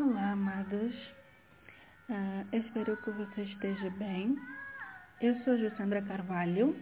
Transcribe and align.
Olá, 0.00 0.30
amados. 0.30 0.94
Uh, 2.08 2.46
espero 2.52 2.96
que 2.98 3.10
você 3.10 3.42
esteja 3.42 3.90
bem. 3.98 4.38
Eu 5.20 5.34
sou 5.42 5.58
Jussandra 5.58 6.00
Carvalho 6.02 6.76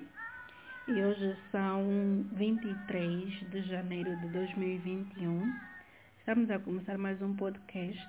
e 0.87 0.93
hoje 0.93 1.35
são 1.51 2.27
23 2.33 3.51
de 3.51 3.63
janeiro 3.63 4.15
de 4.19 4.29
2021. 4.29 5.51
Estamos 6.19 6.51
a 6.51 6.59
começar 6.59 6.99
mais 6.99 7.23
um 7.23 7.35
podcast. 7.35 8.07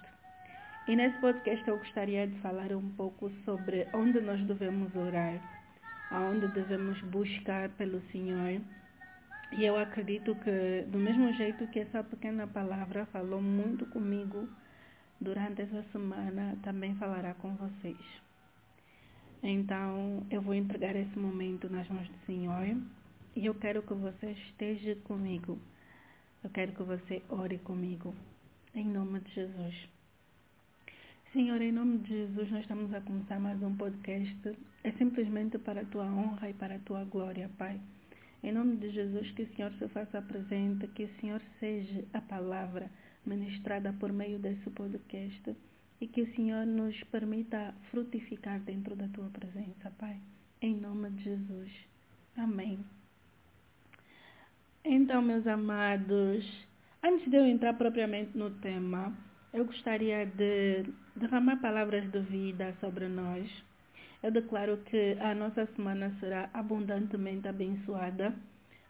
E 0.89 0.95
nesse 0.97 1.17
podcast 1.21 1.65
eu 1.65 1.77
gostaria 1.77 2.27
de 2.27 2.37
falar 2.41 2.73
um 2.73 2.89
pouco 2.97 3.31
sobre 3.45 3.87
onde 3.93 4.19
nós 4.19 4.45
devemos 4.45 4.93
orar, 4.93 5.39
aonde 6.11 6.49
devemos 6.49 6.99
buscar 7.03 7.69
pelo 7.77 8.01
Senhor 8.11 8.59
e 9.53 9.63
eu 9.63 9.79
acredito 9.79 10.35
que, 10.35 10.85
do 10.89 10.97
mesmo 10.99 11.31
jeito 11.35 11.65
que 11.67 11.79
essa 11.79 12.03
pequena 12.03 12.45
palavra 12.45 13.05
falou 13.05 13.42
muito 13.42 13.86
comigo 13.86 14.50
durante 15.19 15.61
essa 15.61 15.83
semana, 15.91 16.57
também 16.63 16.95
falará 16.95 17.33
com 17.35 17.55
vocês. 17.55 17.97
Então, 19.43 20.25
eu 20.29 20.41
vou 20.41 20.53
entregar 20.53 20.95
esse 20.95 21.17
momento 21.17 21.69
nas 21.69 21.87
mãos 21.89 22.07
do 22.07 22.25
Senhor 22.25 22.77
e 23.35 23.45
eu 23.45 23.53
quero 23.55 23.81
que 23.83 23.93
você 23.93 24.31
esteja 24.31 24.95
comigo. 25.03 25.59
Eu 26.43 26.49
quero 26.49 26.71
que 26.71 26.83
você 26.83 27.21
ore 27.29 27.57
comigo. 27.59 28.15
Em 28.73 28.85
nome 28.85 29.19
de 29.21 29.33
Jesus. 29.33 29.89
Senhor, 31.33 31.61
em 31.61 31.71
nome 31.71 31.99
de 31.99 32.09
Jesus, 32.09 32.49
nós 32.52 32.61
estamos 32.61 32.93
a 32.93 33.02
começar 33.02 33.39
mais 33.39 33.61
um 33.61 33.75
podcast. 33.75 34.57
É 34.83 34.91
simplesmente 34.93 35.57
para 35.57 35.81
a 35.81 35.85
tua 35.85 36.05
honra 36.05 36.49
e 36.49 36.53
para 36.53 36.75
a 36.75 36.79
tua 36.79 37.03
glória, 37.03 37.49
Pai. 37.57 37.79
Em 38.47 38.53
nome 38.53 38.78
de 38.78 38.89
Jesus, 38.92 39.30
que 39.31 39.44
o 39.44 39.56
Senhor 39.56 39.73
se 39.73 39.89
faça 39.89 40.22
presente, 40.22 40.88
que 40.95 41.03
o 41.03 41.19
Senhor 41.19 41.42
seja 41.59 42.05
a 42.14 42.22
palavra 42.22 42.89
ministrada 43.25 43.92
por 44.00 44.14
meio 44.14 44.39
desse 44.39 44.69
podcast 44.69 45.53
e 45.99 46.08
que 46.08 46.21
o 46.21 46.33
Senhor 46.33 46.66
nos 46.66 46.97
permita 47.11 47.75
frutificar 47.91 48.61
dentro 48.61 48.95
da 48.95 49.09
tua 49.09 49.30
presença, 49.31 49.91
Pai. 49.99 50.17
Em 50.61 50.73
nome 50.77 51.09
de 51.09 51.25
Jesus. 51.25 51.69
Amém. 52.38 52.80
Então, 54.86 55.21
meus 55.21 55.45
amados, 55.45 56.66
antes 57.03 57.30
de 57.30 57.36
eu 57.36 57.45
entrar 57.45 57.73
propriamente 57.73 58.38
no 58.38 58.49
tema, 58.61 59.14
eu 59.52 59.66
gostaria 59.66 60.25
de 60.25 60.86
derramar 61.17 61.58
palavras 61.58 62.09
de 62.09 62.19
vida 62.21 62.73
sobre 62.80 63.09
nós 63.09 63.66
eu 64.23 64.31
declaro 64.31 64.77
que 64.77 65.17
a 65.19 65.35
nossa 65.35 65.65
semana 65.75 66.11
será 66.19 66.49
abundantemente 66.53 67.47
abençoada, 67.47 68.33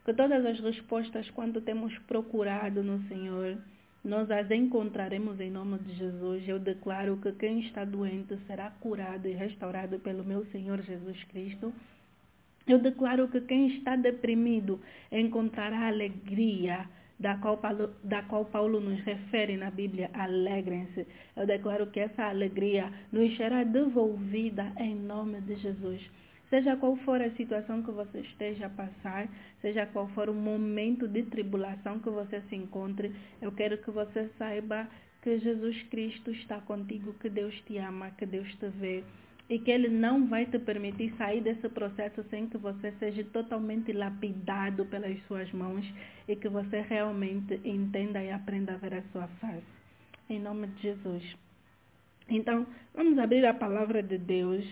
que 0.05 0.13
todas 0.13 0.45
as 0.45 0.59
respostas, 0.59 1.29
quando 1.31 1.61
temos 1.61 1.97
procurado 1.99 2.81
no 2.81 3.01
Senhor, 3.07 3.57
nós 4.03 4.31
as 4.31 4.49
encontraremos 4.49 5.39
em 5.39 5.51
nome 5.51 5.79
de 5.79 5.95
Jesus. 5.95 6.47
Eu 6.47 6.59
declaro 6.59 7.17
que 7.17 7.31
quem 7.33 7.59
está 7.59 7.83
doente 7.83 8.37
será 8.47 8.71
curado 8.79 9.27
e 9.27 9.33
restaurado 9.33 9.99
pelo 9.99 10.23
meu 10.23 10.45
Senhor 10.45 10.81
Jesus 10.81 11.21
Cristo. 11.25 11.73
Eu 12.65 12.79
declaro 12.79 13.27
que 13.27 13.41
quem 13.41 13.67
está 13.75 13.95
deprimido 13.95 14.79
encontrará 15.11 15.87
alegria 15.87 16.87
da 17.19 17.37
qual, 17.37 17.57
Paulo, 17.57 17.93
da 18.03 18.21
qual 18.23 18.45
Paulo 18.45 18.79
nos 18.79 18.99
refere 19.01 19.57
na 19.57 19.71
Bíblia, 19.71 20.09
alegrem-se. 20.13 21.07
Eu 21.35 21.45
declaro 21.45 21.87
que 21.87 21.99
essa 21.99 22.25
alegria 22.25 22.91
nos 23.11 23.35
será 23.35 23.63
devolvida 23.63 24.71
em 24.77 24.95
nome 24.95 25.41
de 25.41 25.55
Jesus. 25.55 26.01
Seja 26.49 26.77
qual 26.77 26.95
for 26.97 27.21
a 27.21 27.31
situação 27.31 27.83
que 27.83 27.91
você 27.91 28.19
esteja 28.19 28.67
a 28.67 28.69
passar, 28.69 29.27
seja 29.61 29.85
qual 29.87 30.07
for 30.09 30.29
o 30.29 30.33
momento 30.33 31.07
de 31.07 31.23
tribulação 31.23 31.99
que 31.99 32.09
você 32.09 32.41
se 32.43 32.55
encontre, 32.55 33.13
eu 33.41 33.51
quero 33.51 33.77
que 33.79 33.91
você 33.91 34.29
saiba 34.37 34.87
que 35.21 35.39
Jesus 35.39 35.83
Cristo 35.89 36.31
está 36.31 36.61
contigo, 36.61 37.13
que 37.15 37.29
Deus 37.29 37.53
te 37.65 37.77
ama, 37.77 38.11
que 38.11 38.25
Deus 38.25 38.47
te 38.55 38.69
vê 38.69 39.03
e 39.49 39.59
que 39.59 39.71
Ele 39.71 39.87
não 39.87 40.27
vai 40.27 40.45
te 40.45 40.59
permitir 40.59 41.13
sair 41.17 41.41
desse 41.41 41.69
processo 41.69 42.23
sem 42.29 42.47
que 42.47 42.57
você 42.57 42.91
seja 42.99 43.23
totalmente 43.25 43.93
lapidado 43.93 44.85
pelas 44.85 45.17
suas 45.27 45.51
mãos 45.53 45.85
e 46.27 46.35
que 46.35 46.49
você 46.49 46.81
realmente 46.81 47.59
entenda 47.63 48.21
e 48.21 48.31
aprenda 48.31 48.73
a 48.73 48.77
ver 48.77 48.95
a 48.95 49.03
sua 49.11 49.27
face. 49.39 49.63
Em 50.29 50.39
nome 50.39 50.67
de 50.67 50.81
Jesus. 50.81 51.37
Então, 52.29 52.67
vamos 52.93 53.17
abrir 53.17 53.45
a 53.45 53.53
palavra 53.53 54.03
de 54.03 54.17
Deus 54.17 54.65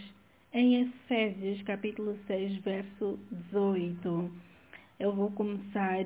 em 0.52 0.82
Efésios 0.82 1.62
capítulo 1.64 2.18
6, 2.28 2.58
verso 2.58 3.18
18. 3.52 4.32
Eu 5.00 5.14
vou 5.14 5.32
começar 5.32 6.04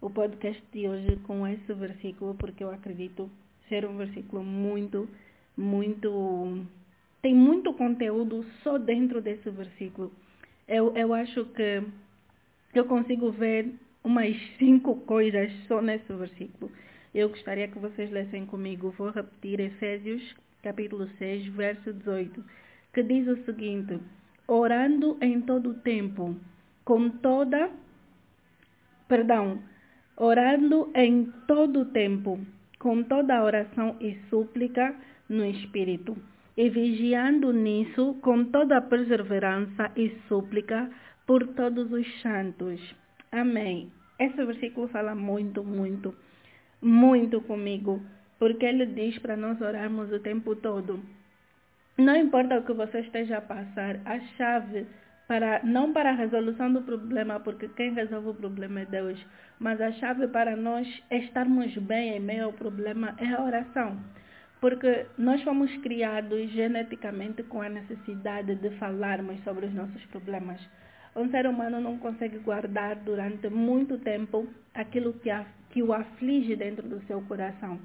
o 0.00 0.08
podcast 0.10 0.62
de 0.72 0.88
hoje 0.88 1.16
com 1.24 1.46
esse 1.46 1.72
versículo 1.74 2.34
porque 2.36 2.62
eu 2.62 2.70
acredito 2.70 3.28
ser 3.68 3.84
um 3.84 3.96
versículo 3.96 4.44
muito, 4.44 5.08
muito 5.56 6.64
tem 7.24 7.34
muito 7.34 7.72
conteúdo 7.72 8.44
só 8.62 8.76
dentro 8.76 9.22
desse 9.22 9.48
versículo. 9.48 10.12
Eu, 10.68 10.94
eu 10.94 11.14
acho 11.14 11.46
que 11.46 11.82
eu 12.74 12.84
consigo 12.84 13.32
ver 13.32 13.72
umas 14.04 14.36
cinco 14.58 14.96
coisas 14.96 15.50
só 15.66 15.80
nesse 15.80 16.12
versículo. 16.12 16.70
Eu 17.14 17.30
gostaria 17.30 17.66
que 17.66 17.78
vocês 17.78 18.10
lessem 18.10 18.44
comigo. 18.44 18.94
Vou 18.98 19.08
repetir 19.08 19.58
Efésios 19.58 20.36
capítulo 20.62 21.08
6, 21.16 21.46
verso 21.46 21.94
18, 21.94 22.44
que 22.92 23.02
diz 23.02 23.26
o 23.26 23.42
seguinte: 23.46 23.98
orando 24.46 25.16
em 25.22 25.40
todo 25.40 25.70
o 25.70 25.80
tempo, 25.80 26.36
com 26.84 27.08
toda 27.08 27.70
perdão, 29.08 29.62
orando 30.14 30.90
em 30.94 31.32
todo 31.48 31.80
o 31.80 31.86
tempo, 31.86 32.38
com 32.78 33.02
toda 33.02 33.42
oração 33.42 33.96
e 33.98 34.14
súplica 34.28 34.94
no 35.26 35.42
espírito 35.46 36.14
e 36.56 36.68
vigiando 36.70 37.52
nisso 37.52 38.14
com 38.22 38.44
toda 38.44 38.78
a 38.78 38.82
perseverança 38.82 39.90
e 39.96 40.10
súplica 40.28 40.90
por 41.26 41.46
todos 41.48 41.90
os 41.92 42.22
santos. 42.22 42.80
Amém. 43.32 43.90
Esse 44.18 44.44
versículo 44.44 44.86
fala 44.88 45.14
muito, 45.14 45.64
muito, 45.64 46.14
muito 46.80 47.40
comigo, 47.40 48.00
porque 48.38 48.64
ele 48.64 48.86
diz 48.86 49.18
para 49.18 49.36
nós 49.36 49.60
orarmos 49.60 50.12
o 50.12 50.20
tempo 50.20 50.54
todo. 50.54 51.00
Não 51.98 52.16
importa 52.16 52.58
o 52.58 52.64
que 52.64 52.72
você 52.72 53.00
esteja 53.00 53.38
a 53.38 53.40
passar, 53.40 54.00
a 54.04 54.20
chave 54.36 54.86
para 55.26 55.62
não 55.64 55.92
para 55.92 56.10
a 56.10 56.14
resolução 56.14 56.72
do 56.72 56.82
problema, 56.82 57.40
porque 57.40 57.68
quem 57.68 57.94
resolve 57.94 58.28
o 58.28 58.34
problema 58.34 58.80
é 58.80 58.86
Deus, 58.86 59.26
mas 59.58 59.80
a 59.80 59.90
chave 59.92 60.28
para 60.28 60.54
nós 60.54 60.86
estarmos 61.10 61.76
bem 61.78 62.16
em 62.16 62.20
meio 62.20 62.44
ao 62.44 62.52
problema 62.52 63.16
é 63.18 63.26
a 63.32 63.42
oração 63.42 63.98
porque 64.64 65.04
nós 65.18 65.42
fomos 65.42 65.70
criados 65.82 66.50
geneticamente 66.52 67.42
com 67.42 67.60
a 67.60 67.68
necessidade 67.68 68.54
de 68.54 68.70
falarmos 68.78 69.38
sobre 69.44 69.66
os 69.66 69.74
nossos 69.74 70.02
problemas. 70.06 70.58
Um 71.14 71.28
ser 71.28 71.46
humano 71.46 71.82
não 71.82 71.98
consegue 71.98 72.38
guardar 72.38 72.96
durante 72.96 73.50
muito 73.50 73.98
tempo 73.98 74.48
aquilo 74.72 75.12
que, 75.12 75.28
a, 75.28 75.44
que 75.68 75.82
o 75.82 75.92
aflige 75.92 76.56
dentro 76.56 76.88
do 76.88 76.98
seu 77.06 77.20
coração. 77.20 77.78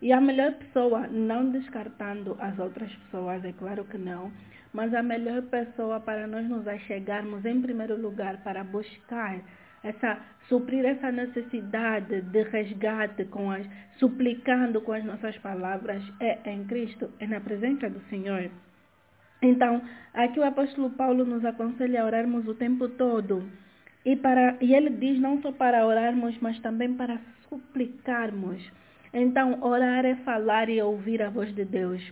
E 0.00 0.12
a 0.12 0.20
melhor 0.20 0.52
pessoa, 0.52 1.08
não 1.08 1.50
descartando 1.50 2.36
as 2.38 2.56
outras 2.56 2.94
pessoas, 2.94 3.44
é 3.44 3.52
claro 3.54 3.84
que 3.86 3.98
não, 3.98 4.30
mas 4.72 4.94
a 4.94 5.02
melhor 5.02 5.42
pessoa 5.42 5.98
para 5.98 6.28
nós 6.28 6.48
nos 6.48 6.68
achegarmos 6.68 7.44
em 7.44 7.60
primeiro 7.60 8.00
lugar 8.00 8.44
para 8.44 8.62
buscar 8.62 9.40
essa 9.82 10.18
suprir 10.48 10.84
essa 10.84 11.10
necessidade 11.10 12.20
de 12.22 12.42
resgate 12.42 13.24
com 13.26 13.50
as 13.50 13.66
suplicando 13.98 14.80
com 14.80 14.92
as 14.92 15.04
nossas 15.04 15.36
palavras 15.38 16.02
é 16.20 16.50
em 16.50 16.64
Cristo, 16.64 17.10
é 17.20 17.26
na 17.26 17.40
presença 17.40 17.88
do 17.88 18.00
Senhor. 18.08 18.50
Então, 19.40 19.82
aqui 20.14 20.38
o 20.38 20.44
apóstolo 20.44 20.90
Paulo 20.90 21.24
nos 21.24 21.44
aconselha 21.44 22.02
a 22.02 22.06
orarmos 22.06 22.46
o 22.46 22.54
tempo 22.54 22.88
todo. 22.88 23.48
E, 24.04 24.16
para, 24.16 24.56
e 24.60 24.74
ele 24.74 24.90
diz 24.90 25.20
não 25.20 25.40
só 25.42 25.52
para 25.52 25.86
orarmos, 25.86 26.36
mas 26.40 26.58
também 26.60 26.94
para 26.94 27.20
suplicarmos. 27.48 28.62
Então, 29.12 29.58
orar 29.62 30.04
é 30.04 30.16
falar 30.16 30.68
e 30.68 30.80
ouvir 30.80 31.22
a 31.22 31.30
voz 31.30 31.54
de 31.54 31.64
Deus. 31.64 32.02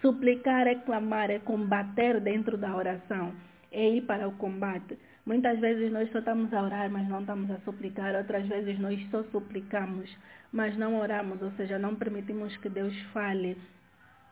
Suplicar 0.00 0.66
é 0.66 0.76
clamar, 0.76 1.30
é 1.30 1.38
combater 1.38 2.20
dentro 2.20 2.56
da 2.56 2.74
oração, 2.74 3.32
é 3.70 3.88
ir 3.88 4.02
para 4.02 4.28
o 4.28 4.32
combate. 4.32 4.98
Muitas 5.28 5.58
vezes 5.60 5.92
nós 5.92 6.10
só 6.10 6.20
estamos 6.20 6.50
a 6.54 6.62
orar, 6.62 6.90
mas 6.90 7.06
não 7.06 7.20
estamos 7.20 7.50
a 7.50 7.58
suplicar. 7.58 8.14
Outras 8.14 8.46
vezes 8.46 8.78
nós 8.78 8.98
só 9.10 9.22
suplicamos, 9.24 10.10
mas 10.50 10.74
não 10.78 10.98
oramos, 10.98 11.42
ou 11.42 11.50
seja, 11.50 11.78
não 11.78 11.94
permitimos 11.94 12.56
que 12.56 12.70
Deus 12.70 12.98
fale. 13.12 13.54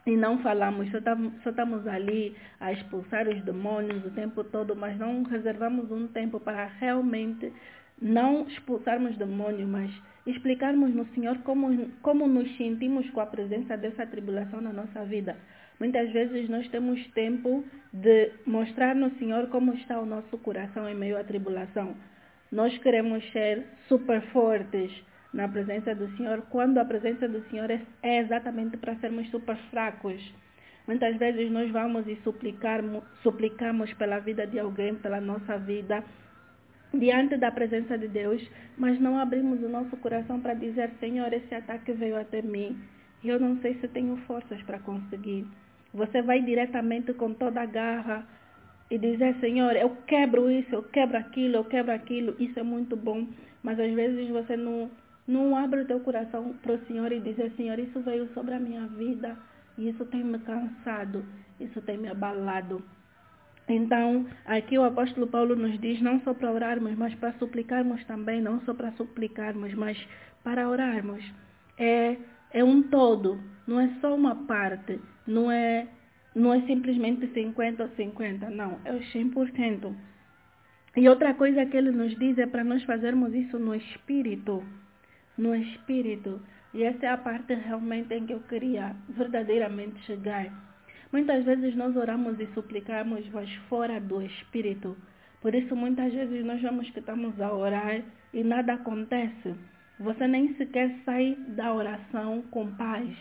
E 0.07 0.17
não 0.17 0.39
falamos, 0.39 0.91
só 0.91 0.97
estamos, 0.97 1.35
só 1.43 1.51
estamos 1.51 1.87
ali 1.87 2.35
a 2.59 2.73
expulsar 2.73 3.29
os 3.29 3.45
demônios 3.45 4.07
o 4.07 4.11
tempo 4.13 4.43
todo, 4.43 4.75
mas 4.75 4.99
não 4.99 5.23
reservamos 5.25 5.91
um 5.91 6.09
tempo 6.09 6.41
para 6.41 6.65
realmente 6.65 7.53
não 8.01 8.47
expulsarmos 8.47 9.19
demônios, 9.19 9.69
mas 9.69 9.91
explicarmos 10.27 10.95
no 10.95 11.05
Senhor 11.09 11.37
como, 11.41 11.91
como 12.01 12.27
nos 12.27 12.57
sentimos 12.57 13.11
com 13.11 13.21
a 13.21 13.27
presença 13.27 13.77
dessa 13.77 14.07
tribulação 14.07 14.63
na 14.63 14.73
nossa 14.73 15.05
vida. 15.05 15.37
Muitas 15.79 16.11
vezes 16.11 16.49
nós 16.49 16.67
temos 16.69 17.05
tempo 17.09 17.65
de 17.93 18.33
mostrar 18.47 18.95
no 18.95 19.11
Senhor 19.19 19.49
como 19.49 19.75
está 19.75 20.01
o 20.01 20.07
nosso 20.07 20.39
coração 20.39 20.89
em 20.89 20.95
meio 20.95 21.19
à 21.19 21.25
tribulação. 21.25 21.95
Nós 22.51 22.77
queremos 22.79 23.23
ser 23.33 23.65
super 23.89 24.23
fortes, 24.33 24.91
na 25.37 25.47
presença 25.47 25.95
do 25.95 26.09
Senhor, 26.17 26.43
quando 26.49 26.79
a 26.79 26.85
presença 26.85 27.29
do 27.29 27.43
Senhor 27.51 27.71
é, 27.71 27.81
é 28.03 28.21
exatamente 28.21 28.77
para 28.79 28.97
sermos 28.97 29.29
super 29.31 29.57
fracos. 29.71 30.35
Muitas 30.87 31.17
vezes 31.17 31.51
nós 31.51 31.71
vamos 31.71 32.07
e 32.07 32.17
suplicamos 33.23 33.93
pela 33.95 34.19
vida 34.21 34.47
de 34.47 34.59
alguém, 34.59 34.95
pela 34.95 35.21
nossa 35.21 35.59
vida, 35.59 36.03
diante 36.95 37.37
da 37.37 37.51
presença 37.51 37.99
de 37.99 38.09
Deus, 38.09 38.43
mas 38.79 38.99
não 38.99 39.19
abrimos 39.19 39.63
o 39.63 39.69
nosso 39.69 39.95
coração 39.99 40.41
para 40.41 40.55
dizer, 40.55 40.91
Senhor, 41.01 41.31
esse 41.33 41.55
ataque 41.55 41.93
veio 41.93 42.17
até 42.17 42.41
mim 42.41 42.79
e 43.23 43.29
eu 43.29 43.39
não 43.39 43.61
sei 43.61 43.75
se 43.75 43.89
tenho 43.89 44.17
forças 44.19 44.63
para 44.63 44.79
conseguir. 44.79 45.47
Você 45.97 46.21
vai 46.21 46.43
diretamente 46.43 47.15
com 47.15 47.33
toda 47.33 47.63
a 47.63 47.67
garra 47.67 48.27
e 48.91 48.99
dizer, 48.99 49.35
Senhor, 49.41 49.75
eu 49.75 49.97
quebro 50.07 50.51
isso, 50.51 50.75
eu 50.75 50.83
quebro 50.83 51.17
aquilo, 51.17 51.57
eu 51.57 51.65
quebro 51.65 51.91
aquilo, 51.91 52.37
isso 52.39 52.59
é 52.59 52.63
muito 52.63 52.95
bom, 52.95 53.27
mas 53.63 53.81
às 53.81 53.91
vezes 53.95 54.29
você 54.29 54.59
não, 54.59 54.91
não 55.27 55.57
abre 55.57 55.81
o 55.81 55.87
teu 55.87 55.99
coração 56.01 56.55
para 56.63 56.75
o 56.75 56.87
Senhor 56.87 57.11
e 57.13 57.21
dizer, 57.21 57.51
Senhor, 57.57 57.79
isso 57.79 57.99
veio 58.01 58.29
sobre 58.35 58.55
a 58.55 58.61
minha 58.61 58.87
vida 58.89 59.39
e 59.79 59.89
isso 59.89 60.05
tem 60.05 60.23
me 60.23 60.39
cansado, 60.41 61.25
isso 61.59 61.81
tem 61.81 61.97
me 61.97 62.09
abalado. 62.09 62.83
Então, 63.67 64.27
aqui 64.45 64.79
o 64.79 64.85
apóstolo 64.85 65.27
Paulo 65.27 65.57
nos 65.57 65.81
diz 65.81 66.01
não 66.03 66.21
só 66.21 66.35
para 66.35 66.53
orarmos, 66.53 66.95
mas 66.95 67.15
para 67.15 67.33
suplicarmos 67.39 68.05
também, 68.05 68.43
não 68.43 68.61
só 68.61 68.75
para 68.75 68.93
suplicarmos, 68.93 69.73
mas 69.73 69.99
para 70.45 70.69
orarmos. 70.69 71.25
É, 71.79 72.17
é 72.57 72.65
um 72.65 72.83
todo, 72.85 73.39
não 73.67 73.79
é 73.79 73.87
só 74.01 74.15
uma 74.15 74.35
parte, 74.47 74.99
não 75.27 75.51
é, 75.53 75.87
não 76.35 76.55
é 76.55 76.63
simplesmente 76.63 77.27
50 77.35 77.83
ou 77.83 77.89
50, 77.91 78.49
não, 78.49 78.81
é 78.83 78.93
o 78.95 78.99
100%. 78.99 79.95
E 80.97 81.07
outra 81.07 81.35
coisa 81.35 81.67
que 81.67 81.77
ele 81.77 81.91
nos 81.91 82.19
diz 82.19 82.39
é 82.39 82.47
para 82.47 82.65
nós 82.65 82.83
fazermos 82.85 83.35
isso 83.35 83.59
no 83.59 83.75
espírito, 83.75 84.65
no 85.37 85.55
espírito. 85.55 86.41
E 86.73 86.83
essa 86.83 87.05
é 87.05 87.11
a 87.11 87.19
parte 87.19 87.53
realmente 87.53 88.15
em 88.15 88.25
que 88.25 88.33
eu 88.33 88.41
queria 88.41 88.97
verdadeiramente 89.11 90.01
chegar. 90.07 90.51
Muitas 91.13 91.45
vezes 91.45 91.77
nós 91.77 91.95
oramos 91.95 92.41
e 92.41 92.47
suplicamos, 92.55 93.29
mas 93.35 93.53
fora 93.69 94.01
do 94.01 94.23
Espírito. 94.23 94.97
Por 95.43 95.55
isso, 95.55 95.77
muitas 95.77 96.11
vezes 96.13 96.43
nós 96.45 96.63
vemos 96.63 96.89
que 96.89 97.01
estamos 97.01 97.39
a 97.39 97.53
orar 97.53 98.03
e 98.33 98.43
nada 98.43 98.73
acontece. 98.73 99.55
Você 99.99 100.29
nem 100.29 100.55
sequer 100.57 100.95
sai 101.05 101.37
da 101.49 101.73
oração 101.73 102.43
com 102.51 102.71
paz. 102.73 103.17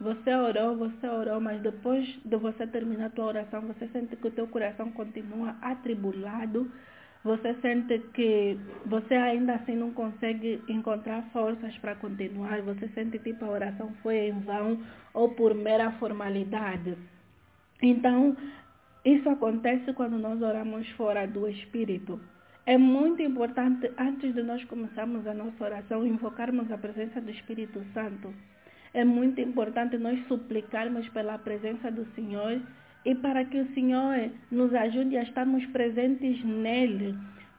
Você 0.00 0.32
orou, 0.34 0.76
você 0.76 1.08
orou, 1.08 1.40
mas 1.40 1.60
depois 1.60 2.06
de 2.24 2.36
você 2.36 2.66
terminar 2.66 3.06
a 3.06 3.10
tua 3.10 3.26
oração, 3.26 3.62
você 3.62 3.88
sente 3.88 4.14
que 4.16 4.28
o 4.28 4.30
teu 4.30 4.46
coração 4.46 4.90
continua 4.92 5.56
atribulado, 5.60 6.70
você 7.24 7.54
sente 7.54 7.98
que 8.14 8.56
você 8.86 9.14
ainda 9.14 9.54
assim 9.54 9.74
não 9.74 9.92
consegue 9.92 10.62
encontrar 10.68 11.22
forças 11.32 11.76
para 11.78 11.96
continuar, 11.96 12.62
você 12.62 12.88
sente 12.90 13.18
tipo 13.18 13.44
a 13.44 13.50
oração 13.50 13.92
foi 14.02 14.28
em 14.28 14.38
vão 14.40 14.80
ou 15.12 15.30
por 15.30 15.52
mera 15.52 15.90
formalidade. 15.92 16.96
Então, 17.82 18.36
isso 19.04 19.28
acontece 19.28 19.92
quando 19.94 20.16
nós 20.18 20.40
oramos 20.42 20.88
fora 20.90 21.26
do 21.26 21.48
Espírito. 21.48 22.20
É 22.68 22.76
muito 22.76 23.22
importante, 23.22 23.90
antes 23.96 24.34
de 24.34 24.42
nós 24.42 24.62
começarmos 24.64 25.26
a 25.26 25.32
nossa 25.32 25.64
oração, 25.64 26.06
invocarmos 26.06 26.70
a 26.70 26.76
presença 26.76 27.18
do 27.18 27.30
Espírito 27.30 27.82
Santo. 27.94 28.34
É 28.92 29.02
muito 29.06 29.40
importante 29.40 29.96
nós 29.96 30.18
suplicarmos 30.28 31.08
pela 31.08 31.38
presença 31.38 31.90
do 31.90 32.04
Senhor 32.14 32.60
e 33.06 33.14
para 33.14 33.42
que 33.46 33.58
o 33.58 33.72
Senhor 33.72 34.30
nos 34.50 34.74
ajude 34.74 35.16
a 35.16 35.22
estarmos 35.22 35.64
presentes 35.68 36.44
nele. 36.44 37.16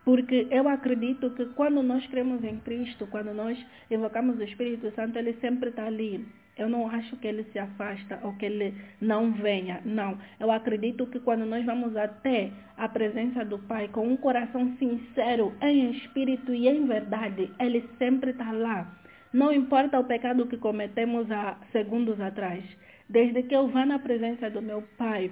Porque 0.10 0.48
eu 0.50 0.68
acredito 0.68 1.30
que 1.36 1.46
quando 1.54 1.84
nós 1.84 2.04
cremos 2.08 2.44
em 2.44 2.58
Cristo, 2.62 3.06
quando 3.12 3.32
nós 3.32 3.64
invocamos 3.92 4.40
o 4.40 4.44
Espírito 4.44 4.90
Santo, 4.96 5.20
ele 5.20 5.34
sempre 5.34 5.70
está 5.70 5.86
ali. 5.86 6.26
Eu 6.58 6.68
não 6.68 6.88
acho 6.88 7.16
que 7.18 7.28
ele 7.28 7.44
se 7.52 7.60
afasta 7.60 8.20
ou 8.24 8.34
que 8.34 8.48
ele 8.48 8.74
não 9.00 9.32
venha. 9.34 9.82
Não. 9.86 10.18
Eu 10.40 10.50
acredito 10.50 11.06
que 11.06 11.20
quando 11.20 11.46
nós 11.46 11.64
vamos 11.64 11.96
até 11.96 12.50
a 12.76 12.90
presença 12.90 13.46
do 13.46 13.60
Pai 13.60 13.88
com 13.90 14.08
um 14.08 14.18
coração 14.18 14.76
sincero, 14.80 15.54
em 15.62 15.92
espírito 15.92 16.56
e 16.56 16.68
em 16.68 16.88
verdade, 16.88 17.52
ele 17.60 17.88
sempre 18.00 18.32
está 18.32 18.52
lá. 18.52 18.92
Não 19.32 19.54
importa 19.54 20.00
o 20.00 20.06
pecado 20.06 20.48
que 20.48 20.58
cometemos 20.58 21.30
há 21.30 21.56
segundos 21.72 22.20
atrás. 22.20 22.66
Desde 23.08 23.44
que 23.44 23.56
eu 23.56 23.68
vá 23.68 23.86
na 23.86 24.00
presença 24.00 24.50
do 24.50 24.60
meu 24.60 24.82
Pai, 24.98 25.30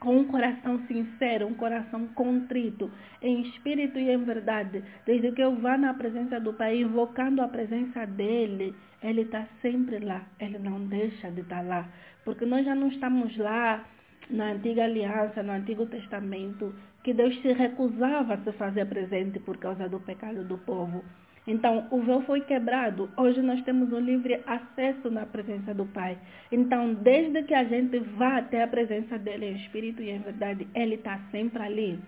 com 0.00 0.18
um 0.18 0.24
coração 0.24 0.80
sincero, 0.86 1.46
um 1.46 1.54
coração 1.54 2.06
contrito, 2.08 2.90
em 3.22 3.42
espírito 3.42 3.98
e 3.98 4.10
em 4.10 4.22
verdade, 4.24 4.82
desde 5.06 5.32
que 5.32 5.42
eu 5.42 5.54
vá 5.56 5.78
na 5.78 5.94
presença 5.94 6.38
do 6.40 6.52
Pai, 6.52 6.80
invocando 6.80 7.40
a 7.42 7.48
presença 7.48 8.06
dEle, 8.06 8.74
Ele 9.02 9.22
está 9.22 9.46
sempre 9.62 9.98
lá, 9.98 10.26
Ele 10.38 10.58
não 10.58 10.84
deixa 10.86 11.30
de 11.30 11.40
estar 11.40 11.64
lá, 11.64 11.88
porque 12.24 12.44
nós 12.44 12.64
já 12.64 12.74
não 12.74 12.88
estamos 12.88 13.36
lá 13.36 13.84
na 14.30 14.52
antiga 14.52 14.84
aliança, 14.84 15.42
no 15.42 15.52
Antigo 15.52 15.86
Testamento, 15.86 16.74
que 17.02 17.12
Deus 17.12 17.40
se 17.42 17.52
recusava 17.52 18.34
a 18.34 18.38
se 18.38 18.52
fazer 18.52 18.86
presente 18.86 19.38
por 19.38 19.58
causa 19.58 19.88
do 19.88 20.00
pecado 20.00 20.44
do 20.44 20.58
povo. 20.58 21.04
Então, 21.46 21.86
o 21.90 22.00
véu 22.00 22.22
foi 22.22 22.40
quebrado. 22.40 23.10
Hoje 23.16 23.42
nós 23.42 23.60
temos 23.62 23.92
um 23.92 23.98
livre 23.98 24.40
acesso 24.46 25.10
na 25.10 25.26
presença 25.26 25.74
do 25.74 25.84
Pai. 25.84 26.16
Então, 26.50 26.94
desde 26.94 27.42
que 27.42 27.52
a 27.52 27.64
gente 27.64 27.98
vá 27.98 28.38
até 28.38 28.62
a 28.62 28.68
presença 28.68 29.18
dele 29.18 29.46
em 29.46 29.56
espírito 29.56 30.00
e 30.02 30.10
em 30.10 30.20
verdade, 30.20 30.66
ele 30.74 30.94
está 30.94 31.20
sempre 31.30 31.62
ali. 31.62 31.98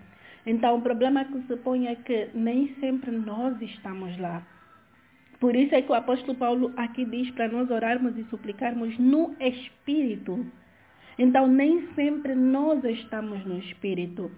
Então, 0.45 0.77
o 0.77 0.81
problema 0.81 1.25
que 1.25 1.39
se 1.43 1.55
põe 1.57 1.87
é 1.87 1.95
que 1.95 2.29
nem 2.33 2.73
sempre 2.79 3.11
nós 3.11 3.61
estamos 3.61 4.17
lá. 4.17 4.41
Por 5.39 5.55
isso 5.55 5.75
é 5.75 5.83
que 5.83 5.91
o 5.91 5.95
apóstolo 5.95 6.35
Paulo 6.35 6.73
aqui 6.75 7.05
diz 7.05 7.29
para 7.31 7.47
nós 7.47 7.69
orarmos 7.69 8.17
e 8.17 8.23
suplicarmos 8.31 8.97
no 8.97 9.35
espírito. 9.39 10.43
Então, 11.19 11.47
nem 11.47 11.87
sempre 11.93 12.33
nós 12.33 12.83
estamos 12.83 13.45
no 13.45 13.59
espírito. 13.59 14.31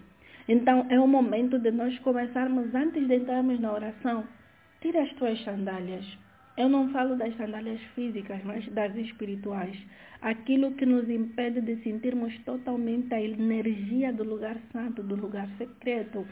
Então, 0.46 0.88
é 0.90 1.00
o 1.00 1.08
momento 1.08 1.58
de 1.58 1.72
nós 1.72 1.98
começarmos, 2.00 2.74
antes 2.76 3.08
de 3.08 3.16
entrarmos 3.16 3.60
na 3.62 3.72
oração, 3.72 4.26
Tira 4.82 5.04
as 5.04 5.12
tuas 5.14 5.42
sandálias. 5.44 6.06
Eu 6.56 6.70
não 6.70 6.90
falo 6.92 7.16
das 7.16 7.36
sandálias 7.36 7.82
físicas, 7.96 8.42
mas 8.44 8.66
das 8.70 8.96
espirituais. 8.96 9.78
Aquilo 10.22 10.72
que 10.74 10.86
nos 10.86 11.10
impede 11.10 11.62
de 11.62 11.78
sentirmos 11.84 12.38
totalmente 12.40 13.14
a 13.14 13.22
energia 13.22 14.12
do 14.14 14.24
lugar 14.24 14.58
santo, 14.72 15.04
do 15.04 15.16
lugar 15.16 15.48
secreto. 15.58 16.26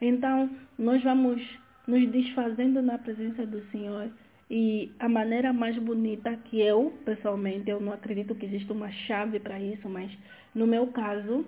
Então, 0.00 0.50
nós 0.78 1.02
vamos 1.02 1.40
nos 1.86 2.10
desfazendo 2.10 2.82
na 2.82 2.98
presença 2.98 3.46
do 3.46 3.60
Senhor. 3.70 4.10
E 4.50 4.92
a 4.98 5.08
maneira 5.08 5.52
mais 5.52 5.76
bonita 5.78 6.36
que 6.44 6.60
eu, 6.60 6.92
pessoalmente, 7.04 7.70
eu 7.70 7.80
não 7.80 7.92
acredito 7.92 8.34
que 8.34 8.46
exista 8.46 8.72
uma 8.72 8.90
chave 8.90 9.40
para 9.40 9.58
isso, 9.58 9.88
mas 9.88 10.10
no 10.54 10.66
meu 10.66 10.88
caso, 10.88 11.44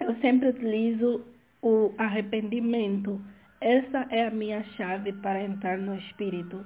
eu 0.00 0.14
sempre 0.16 0.48
utilizo 0.48 1.24
o 1.62 1.92
arrependimento 1.98 3.20
essa 3.60 4.06
é 4.10 4.26
a 4.26 4.30
minha 4.30 4.62
chave 4.76 5.12
para 5.14 5.42
entrar 5.42 5.78
no 5.78 5.94
Espírito. 5.96 6.64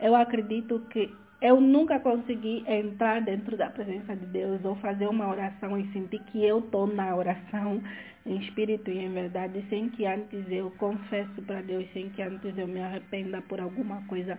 Eu 0.00 0.14
acredito 0.16 0.80
que 0.90 1.14
eu 1.42 1.60
nunca 1.60 1.98
consegui 1.98 2.64
entrar 2.68 3.20
dentro 3.20 3.56
da 3.56 3.68
presença 3.68 4.14
de 4.14 4.26
Deus 4.26 4.64
ou 4.64 4.76
fazer 4.76 5.08
uma 5.08 5.28
oração 5.28 5.76
e 5.76 5.92
sentir 5.92 6.20
que 6.26 6.44
eu 6.44 6.60
estou 6.60 6.86
na 6.86 7.14
oração 7.16 7.82
em 8.24 8.36
espírito 8.36 8.90
e 8.90 8.98
em 8.98 9.12
verdade, 9.12 9.64
sem 9.68 9.90
que 9.90 10.06
antes 10.06 10.44
eu 10.48 10.70
confesse 10.78 11.42
para 11.42 11.60
Deus, 11.60 11.84
sem 11.92 12.10
que 12.10 12.22
antes 12.22 12.56
eu 12.56 12.68
me 12.68 12.80
arrependa 12.80 13.42
por 13.42 13.60
alguma 13.60 14.02
coisa 14.06 14.38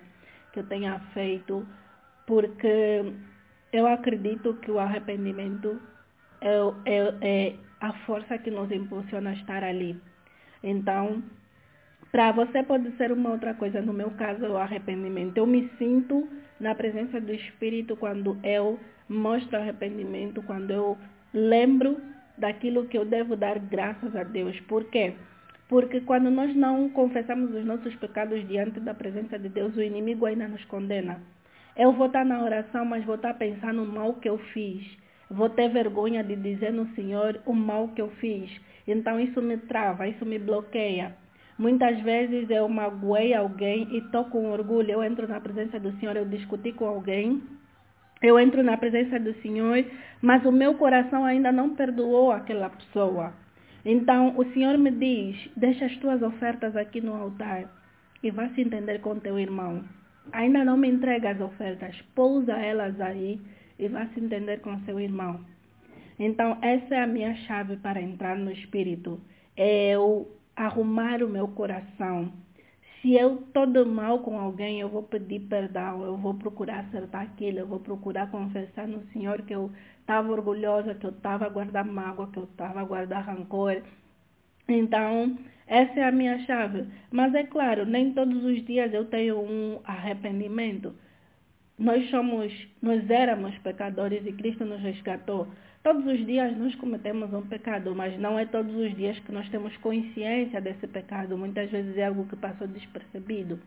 que 0.53 0.61
eu 0.61 0.67
tenha 0.67 0.97
feito, 1.13 1.67
porque 2.25 3.13
eu 3.73 3.85
acredito 3.85 4.53
que 4.61 4.71
o 4.71 4.79
arrependimento 4.79 5.81
é, 6.39 6.57
é, 6.85 7.15
é 7.21 7.55
a 7.81 7.91
força 8.05 8.37
que 8.37 8.49
nos 8.49 8.71
impulsiona 8.71 9.31
a 9.31 9.33
estar 9.33 9.61
ali. 9.61 9.99
Então, 10.63 11.21
para 12.13 12.31
você 12.31 12.61
pode 12.61 12.95
ser 12.95 13.11
uma 13.11 13.31
outra 13.31 13.55
coisa, 13.55 13.81
no 13.81 13.91
meu 13.91 14.11
caso 14.11 14.45
o 14.45 14.55
arrependimento. 14.55 15.35
Eu 15.35 15.47
me 15.47 15.67
sinto 15.79 16.29
na 16.59 16.75
presença 16.75 17.19
do 17.19 17.33
Espírito 17.33 17.95
quando 17.95 18.37
eu 18.43 18.79
mostro 19.09 19.57
arrependimento, 19.57 20.43
quando 20.43 20.69
eu 20.69 20.95
lembro 21.33 21.99
daquilo 22.37 22.85
que 22.85 22.95
eu 22.95 23.03
devo 23.03 23.35
dar 23.35 23.57
graças 23.57 24.15
a 24.15 24.23
Deus. 24.23 24.59
Por 24.67 24.83
quê? 24.91 25.15
Porque 25.67 26.01
quando 26.01 26.29
nós 26.29 26.55
não 26.55 26.87
confessamos 26.87 27.51
os 27.51 27.65
nossos 27.65 27.95
pecados 27.95 28.47
diante 28.47 28.79
da 28.79 28.93
presença 28.93 29.39
de 29.39 29.49
Deus, 29.49 29.75
o 29.75 29.81
inimigo 29.81 30.27
ainda 30.27 30.47
nos 30.47 30.63
condena. 30.65 31.19
Eu 31.75 31.93
vou 31.93 32.05
estar 32.05 32.23
na 32.23 32.43
oração, 32.43 32.85
mas 32.85 33.03
vou 33.03 33.15
estar 33.15 33.33
pensando 33.33 33.83
no 33.83 33.91
mal 33.91 34.13
que 34.13 34.29
eu 34.29 34.37
fiz. 34.37 34.85
Vou 35.31 35.49
ter 35.49 35.67
vergonha 35.69 36.23
de 36.23 36.35
dizer 36.35 36.71
no 36.71 36.85
Senhor 36.93 37.41
o 37.43 37.53
mal 37.53 37.87
que 37.87 38.01
eu 38.03 38.11
fiz. 38.21 38.51
Então 38.87 39.19
isso 39.19 39.41
me 39.41 39.57
trava, 39.57 40.07
isso 40.07 40.23
me 40.23 40.37
bloqueia. 40.37 41.22
Muitas 41.63 41.97
vezes 42.01 42.49
eu 42.49 42.67
magoei 42.67 43.33
alguém 43.33 43.87
e 43.89 43.99
estou 43.99 44.25
com 44.25 44.51
orgulho. 44.51 44.91
Eu 44.91 45.01
entro 45.01 45.25
na 45.29 45.39
presença 45.39 45.79
do 45.79 45.93
Senhor, 45.97 46.13
eu 46.17 46.25
discuti 46.25 46.73
com 46.73 46.85
alguém, 46.85 47.41
eu 48.21 48.37
entro 48.37 48.61
na 48.61 48.75
presença 48.75 49.17
do 49.17 49.33
Senhor, 49.35 49.85
mas 50.21 50.43
o 50.43 50.51
meu 50.51 50.73
coração 50.73 51.23
ainda 51.23 51.53
não 51.53 51.73
perdoou 51.73 52.33
aquela 52.33 52.69
pessoa. 52.69 53.33
Então 53.85 54.37
o 54.37 54.43
Senhor 54.51 54.77
me 54.77 54.91
diz, 54.91 55.49
deixa 55.55 55.85
as 55.85 55.95
tuas 55.99 56.21
ofertas 56.21 56.75
aqui 56.75 56.99
no 56.99 57.15
altar 57.15 57.71
e 58.21 58.29
vá 58.29 58.49
se 58.49 58.59
entender 58.59 58.99
com 58.99 59.17
teu 59.17 59.39
irmão. 59.39 59.85
ainda 60.33 60.65
não 60.65 60.75
me 60.75 60.89
entrega 60.89 61.29
as 61.29 61.39
ofertas, 61.39 61.95
pousa 62.13 62.51
elas 62.57 62.99
aí 62.99 63.39
e 63.79 63.87
vá 63.87 64.05
se 64.07 64.19
entender 64.19 64.59
com 64.59 64.77
seu 64.81 64.99
irmão. 64.99 65.39
Então, 66.19 66.57
essa 66.61 66.93
é 66.95 67.03
a 67.03 67.07
minha 67.07 67.33
chave 67.47 67.77
para 67.77 68.01
entrar 68.01 68.37
no 68.37 68.51
Espírito. 68.51 69.21
Eu 69.55 70.27
arrumar 70.55 71.23
o 71.23 71.29
meu 71.29 71.47
coração. 71.47 72.31
Se 73.01 73.15
eu 73.15 73.35
estou 73.35 73.65
de 73.65 73.83
mal 73.83 74.19
com 74.19 74.39
alguém, 74.39 74.79
eu 74.79 74.87
vou 74.87 75.03
pedir 75.03 75.41
perdão, 75.41 76.03
eu 76.03 76.15
vou 76.15 76.35
procurar 76.35 76.79
acertar 76.79 77.23
aquilo, 77.23 77.59
eu 77.59 77.67
vou 77.67 77.79
procurar 77.79 78.31
confessar 78.31 78.87
no 78.87 79.03
Senhor 79.11 79.41
que 79.41 79.53
eu 79.53 79.71
estava 79.99 80.31
orgulhosa, 80.31 80.95
que 80.95 81.05
eu 81.05 81.09
estava 81.09 81.45
a 81.45 81.49
guardar 81.49 81.83
mágoa, 81.83 82.29
que 82.31 82.37
eu 82.39 82.45
estava 82.45 82.79
a 82.79 82.85
guardar 82.85 83.25
rancor. 83.25 83.81
Então, 84.69 85.37
essa 85.67 85.99
é 85.99 86.03
a 86.03 86.11
minha 86.11 86.39
chave. 86.45 86.87
Mas 87.11 87.33
é 87.33 87.43
claro, 87.43 87.85
nem 87.85 88.13
todos 88.13 88.43
os 88.43 88.65
dias 88.65 88.93
eu 88.93 89.05
tenho 89.05 89.39
um 89.39 89.79
arrependimento. 89.83 90.93
Nós 91.77 92.09
somos, 92.09 92.53
nós 92.81 93.09
éramos 93.09 93.57
pecadores 93.59 94.25
e 94.25 94.31
Cristo 94.31 94.63
nos 94.63 94.81
resgatou. 94.81 95.47
Todos 95.83 96.05
os 96.05 96.25
dias 96.25 96.57
nós 96.57 96.73
cometemos 96.75 97.33
um 97.33 97.41
pecado, 97.41 97.93
mas 97.93 98.17
não 98.17 98.39
é 98.39 98.45
todos 98.45 98.73
os 98.73 98.95
dias 98.95 99.19
que 99.19 99.33
nós 99.33 99.49
temos 99.49 99.75
consciência 99.77 100.61
desse 100.61 100.87
pecado. 100.87 101.37
Muitas 101.37 101.69
vezes 101.69 101.97
é 101.97 102.05
algo 102.05 102.25
que 102.25 102.37
passou 102.37 102.65
despercebido. 102.67 103.59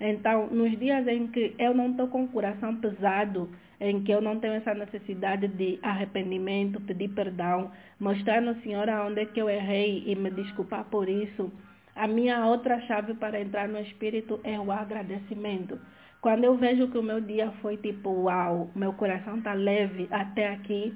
Então, 0.00 0.48
nos 0.48 0.76
dias 0.76 1.06
em 1.06 1.28
que 1.28 1.54
eu 1.60 1.72
não 1.72 1.92
estou 1.92 2.08
com 2.08 2.24
o 2.24 2.28
coração 2.28 2.74
pesado, 2.80 3.48
em 3.80 4.02
que 4.02 4.10
eu 4.10 4.20
não 4.20 4.40
tenho 4.40 4.54
essa 4.54 4.74
necessidade 4.74 5.46
de 5.46 5.78
arrependimento, 5.82 6.80
pedir 6.80 7.10
perdão, 7.10 7.70
mostrar 8.00 8.42
no 8.42 8.60
Senhor 8.62 8.88
aonde 8.88 9.20
é 9.20 9.26
que 9.26 9.40
eu 9.40 9.48
errei 9.48 10.02
e 10.04 10.16
me 10.16 10.30
desculpar 10.30 10.86
por 10.86 11.08
isso, 11.08 11.52
a 11.94 12.08
minha 12.08 12.44
outra 12.44 12.80
chave 12.80 13.14
para 13.14 13.40
entrar 13.40 13.68
no 13.68 13.78
Espírito 13.78 14.40
é 14.42 14.58
o 14.58 14.72
agradecimento. 14.72 15.78
Quando 16.20 16.42
eu 16.42 16.56
vejo 16.56 16.88
que 16.88 16.98
o 16.98 17.02
meu 17.04 17.20
dia 17.20 17.52
foi 17.62 17.76
tipo, 17.76 18.10
uau, 18.10 18.68
meu 18.74 18.92
coração 18.94 19.38
está 19.38 19.52
leve 19.52 20.08
até 20.10 20.48
aqui, 20.48 20.92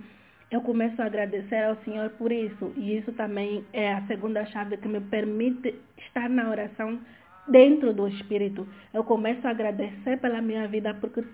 eu 0.50 0.60
começo 0.60 1.00
a 1.02 1.06
agradecer 1.06 1.64
ao 1.64 1.76
Senhor 1.84 2.10
por 2.10 2.30
isso. 2.30 2.72
E 2.76 2.96
isso 2.96 3.12
também 3.12 3.64
é 3.72 3.92
a 3.92 4.06
segunda 4.06 4.44
chave 4.46 4.76
que 4.76 4.88
me 4.88 5.00
permite 5.00 5.74
estar 5.98 6.28
na 6.28 6.48
oração 6.48 7.00
dentro 7.48 7.92
do 7.92 8.06
Espírito. 8.08 8.66
Eu 8.94 9.02
começo 9.04 9.46
a 9.46 9.50
agradecer 9.50 10.18
pela 10.18 10.40
minha 10.40 10.68
vida 10.68 10.94
porque 10.94 11.24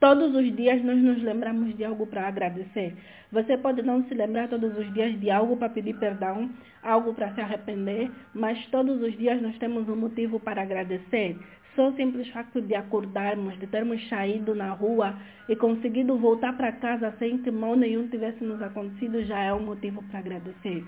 todos 0.00 0.34
os 0.34 0.56
dias 0.56 0.82
nós 0.82 0.98
nos 0.98 1.22
lembramos 1.22 1.76
de 1.76 1.84
algo 1.84 2.06
para 2.06 2.26
agradecer. 2.26 2.96
Você 3.30 3.56
pode 3.56 3.82
não 3.82 4.02
se 4.08 4.14
lembrar 4.14 4.48
todos 4.48 4.76
os 4.76 4.92
dias 4.92 5.18
de 5.20 5.30
algo 5.30 5.56
para 5.56 5.68
pedir 5.68 5.96
perdão, 5.98 6.50
algo 6.82 7.14
para 7.14 7.32
se 7.34 7.40
arrepender, 7.40 8.10
mas 8.34 8.66
todos 8.66 9.00
os 9.00 9.16
dias 9.16 9.40
nós 9.40 9.56
temos 9.58 9.88
um 9.88 9.96
motivo 9.96 10.40
para 10.40 10.62
agradecer. 10.62 11.38
Só 11.74 11.88
o 11.88 11.96
simples 11.96 12.28
facto 12.28 12.60
de 12.60 12.74
acordarmos, 12.74 13.58
de 13.58 13.66
termos 13.66 14.06
saído 14.08 14.54
na 14.54 14.72
rua 14.72 15.18
e 15.48 15.56
conseguido 15.56 16.18
voltar 16.18 16.56
para 16.56 16.72
casa 16.72 17.14
sem 17.18 17.38
que 17.38 17.50
mal 17.50 17.74
nenhum 17.74 18.08
tivesse 18.08 18.44
nos 18.44 18.60
acontecido 18.60 19.24
já 19.24 19.40
é 19.40 19.54
um 19.54 19.64
motivo 19.64 20.02
para 20.04 20.18
agradecer. 20.18 20.84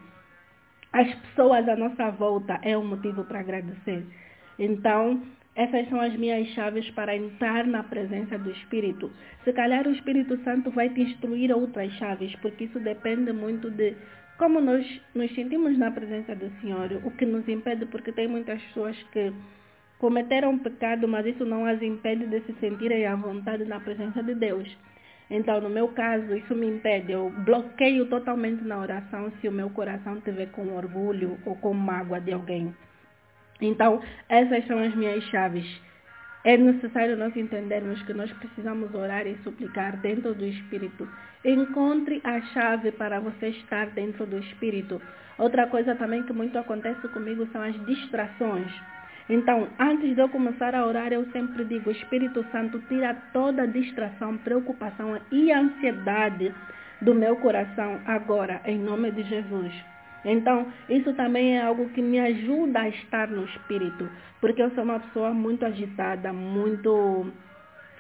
As 0.93 1.13
pessoas 1.15 1.69
à 1.69 1.75
nossa 1.75 2.11
volta 2.11 2.59
é 2.63 2.77
um 2.77 2.87
motivo 2.87 3.25
para 3.25 3.41
agradecer. 3.41 4.07
Então, 4.59 5.23
essas 5.57 5.89
são 5.89 6.01
as 6.01 6.15
minhas 6.17 6.49
chaves 6.49 6.89
para 6.91 7.17
entrar 7.17 7.67
na 7.67 7.83
presença 7.83 8.37
do 8.39 8.51
Espírito. 8.51 9.11
Se 9.45 9.53
calhar 9.53 9.87
o 9.87 9.93
Espírito 9.93 10.37
Santo 10.45 10.71
vai 10.71 10.89
te 10.91 11.01
instruir 11.01 11.53
outras 11.53 11.93
chaves, 11.95 12.35
porque 12.37 12.65
isso 12.65 12.79
depende 12.81 13.33
muito 13.33 13.71
de 13.71 13.97
como 14.37 14.61
nós 14.61 14.85
nos 15.15 15.33
sentimos 15.35 15.79
na 15.79 15.91
presença 15.93 16.35
do 16.35 16.51
Senhor. 16.61 17.01
O 17.05 17.11
que 17.13 17.25
nos 17.25 17.49
impede, 17.49 17.87
porque 17.87 18.11
tem 18.11 18.27
muitas 18.27 18.61
pessoas 18.63 19.01
que 19.13 19.33
cometeram 20.05 20.59
pecado, 20.59 21.09
mas 21.09 21.25
isso 21.25 21.47
não 21.47 21.65
as 21.65 21.81
impede 21.81 22.27
de 22.27 22.39
se 22.43 22.53
sentirem 22.61 23.07
à 23.07 23.17
vontade 23.17 23.65
na 23.65 23.81
presença 23.81 24.23
de 24.23 24.35
Deus. 24.35 24.69
Então, 25.31 25.63
no 25.63 25.71
meu 25.71 25.89
caso, 25.89 26.37
isso 26.37 26.55
me 26.55 26.67
impede. 26.67 27.13
Eu 27.13 27.31
bloqueio 27.31 28.05
totalmente 28.05 28.63
na 28.63 28.79
oração 28.79 29.33
se 29.41 29.49
o 29.49 29.53
meu 29.53 29.71
coração 29.71 30.19
estiver 30.19 30.51
com 30.51 30.75
orgulho 30.75 31.39
ou 31.47 31.57
com 31.57 31.73
mágoa 31.73 32.21
de 32.21 32.35
alguém. 32.35 32.77
Então, 33.63 34.03
essas 34.29 34.67
são 34.67 34.79
as 34.79 34.95
minhas 34.95 35.25
chaves. 35.31 35.65
É 36.45 36.55
necessário 36.59 37.17
nós 37.17 37.35
entendermos 37.35 38.03
que 38.03 38.13
nós 38.13 38.31
precisamos 38.35 38.95
orar 38.95 39.27
e 39.27 39.39
suplicar 39.39 39.97
dentro 40.03 40.35
do 40.35 40.45
Espírito. 40.45 41.09
Encontre 41.43 42.21
a 42.23 42.43
chave 42.53 42.93
para 42.93 43.21
você 43.21 43.49
estar 43.49 43.87
dentro 43.87 44.27
do 44.27 44.37
Espírito. 44.37 45.01
Outra 45.39 45.67
coisa 45.67 45.95
também 45.95 46.23
que 46.25 46.33
muito 46.35 46.59
acontece 46.59 47.09
comigo 47.09 47.49
são 47.51 47.63
as 47.63 47.87
distrações. 47.87 48.71
Então, 49.29 49.69
antes 49.79 50.15
de 50.15 50.21
eu 50.21 50.29
começar 50.29 50.75
a 50.75 50.87
orar, 50.87 51.13
eu 51.13 51.25
sempre 51.33 51.65
digo, 51.65 51.91
Espírito 51.91 52.45
Santo, 52.53 52.79
tira 52.89 53.15
toda 53.33 53.67
distração, 53.67 54.37
preocupação 54.39 55.19
e 55.33 55.51
ansiedade 55.51 56.53
do 57.01 57.15
meu 57.15 57.37
coração 57.37 58.01
agora, 58.07 58.61
em 58.67 58.79
nome 58.79 59.11
de 59.13 59.23
Jesus. 59.23 59.73
Então, 60.25 60.67
isso 60.89 61.13
também 61.15 61.57
é 61.57 61.63
algo 61.63 61.89
que 61.91 62.03
me 62.03 62.19
ajuda 62.19 62.81
a 62.81 62.89
estar 62.89 63.29
no 63.29 63.45
espírito, 63.45 64.09
porque 64.41 64.63
eu 64.63 64.71
sou 64.71 64.85
uma 64.85 65.01
pessoa 65.01 65.33
muito 65.33 65.65
agitada, 65.65 66.33
muito 66.33 67.33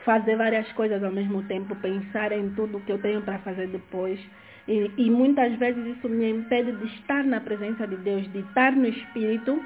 fazer 0.05 0.37
várias 0.37 0.71
coisas 0.73 1.03
ao 1.03 1.11
mesmo 1.11 1.43
tempo, 1.45 1.75
pensar 1.77 2.33
em 2.33 2.51
tudo 2.51 2.81
que 2.81 2.93
eu 2.93 2.99
tenho 2.99 3.23
para 3.23 3.39
fazer 3.39 3.69
depois. 3.69 4.21
E, 4.67 4.91
e, 4.97 5.11
muitas 5.11 5.55
vezes 5.57 5.85
isso 5.97 6.09
me 6.09 6.31
impede 6.31 6.73
de 6.73 6.87
estar 6.97 7.25
na 7.25 7.41
presença 7.41 7.87
de 7.87 7.97
Deus, 7.97 8.31
de 8.33 8.39
estar 8.41 8.73
no 8.73 8.87
espírito 8.87 9.63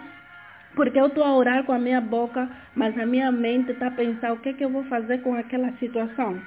porque 0.79 1.01
eu 1.01 1.09
estou 1.09 1.25
a 1.25 1.37
orar 1.37 1.65
com 1.65 1.73
a 1.73 1.79
minha 1.79 2.01
boca, 2.01 2.49
mas 2.77 2.97
a 2.97 3.05
minha 3.05 3.33
mente 3.33 3.73
está 3.73 3.89
a 3.89 3.91
pensar 3.91 4.33
o 4.33 4.37
que, 4.39 4.51
é 4.51 4.53
que 4.53 4.65
eu 4.65 4.71
vou 4.71 4.85
fazer 4.85 5.21
com 5.23 5.35
aquela 5.35 5.73
situação. 5.73 6.41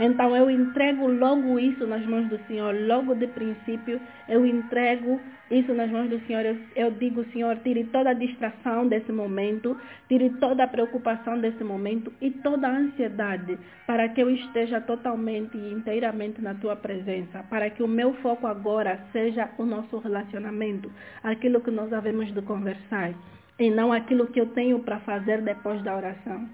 Então 0.00 0.34
eu 0.34 0.50
entrego 0.50 1.06
logo 1.06 1.56
isso 1.56 1.86
nas 1.86 2.04
mãos 2.04 2.28
do 2.28 2.36
Senhor, 2.48 2.74
logo 2.84 3.14
de 3.14 3.28
princípio 3.28 4.00
eu 4.28 4.44
entrego 4.44 5.20
isso 5.48 5.72
nas 5.72 5.88
mãos 5.88 6.10
do 6.10 6.18
Senhor. 6.26 6.44
Eu, 6.44 6.58
eu, 6.74 6.90
digo, 6.90 7.24
Senhor, 7.32 7.56
tire 7.58 7.84
toda 7.84 8.10
a 8.10 8.12
distração 8.12 8.88
desse 8.88 9.12
momento, 9.12 9.76
tire 10.08 10.30
toda 10.40 10.64
a 10.64 10.66
preocupação 10.66 11.38
desse 11.38 11.62
momento 11.62 12.12
e 12.20 12.32
toda 12.32 12.66
a 12.66 12.76
ansiedade 12.76 13.56
para 13.86 14.08
que 14.08 14.20
eu 14.20 14.28
esteja 14.28 14.80
totalmente 14.80 15.56
e 15.56 15.72
inteiramente 15.72 16.42
na 16.42 16.54
tua 16.54 16.74
presença, 16.74 17.44
para 17.48 17.70
que 17.70 17.84
o 17.84 17.88
meu 17.88 18.14
foco 18.14 18.48
agora 18.48 18.98
seja 19.12 19.48
o 19.56 19.64
nosso 19.64 19.96
relacionamento, 19.98 20.90
aquilo 21.22 21.60
que 21.60 21.70
nós 21.70 21.92
havemos 21.92 22.34
de 22.34 22.42
conversar 22.42 23.14
e 23.58 23.70
não 23.70 23.92
aquilo 23.92 24.26
que 24.26 24.40
eu 24.40 24.46
tenho 24.46 24.78
para 24.80 25.00
fazer 25.00 25.40
depois 25.42 25.82
da 25.82 25.96
oração. 25.96 26.48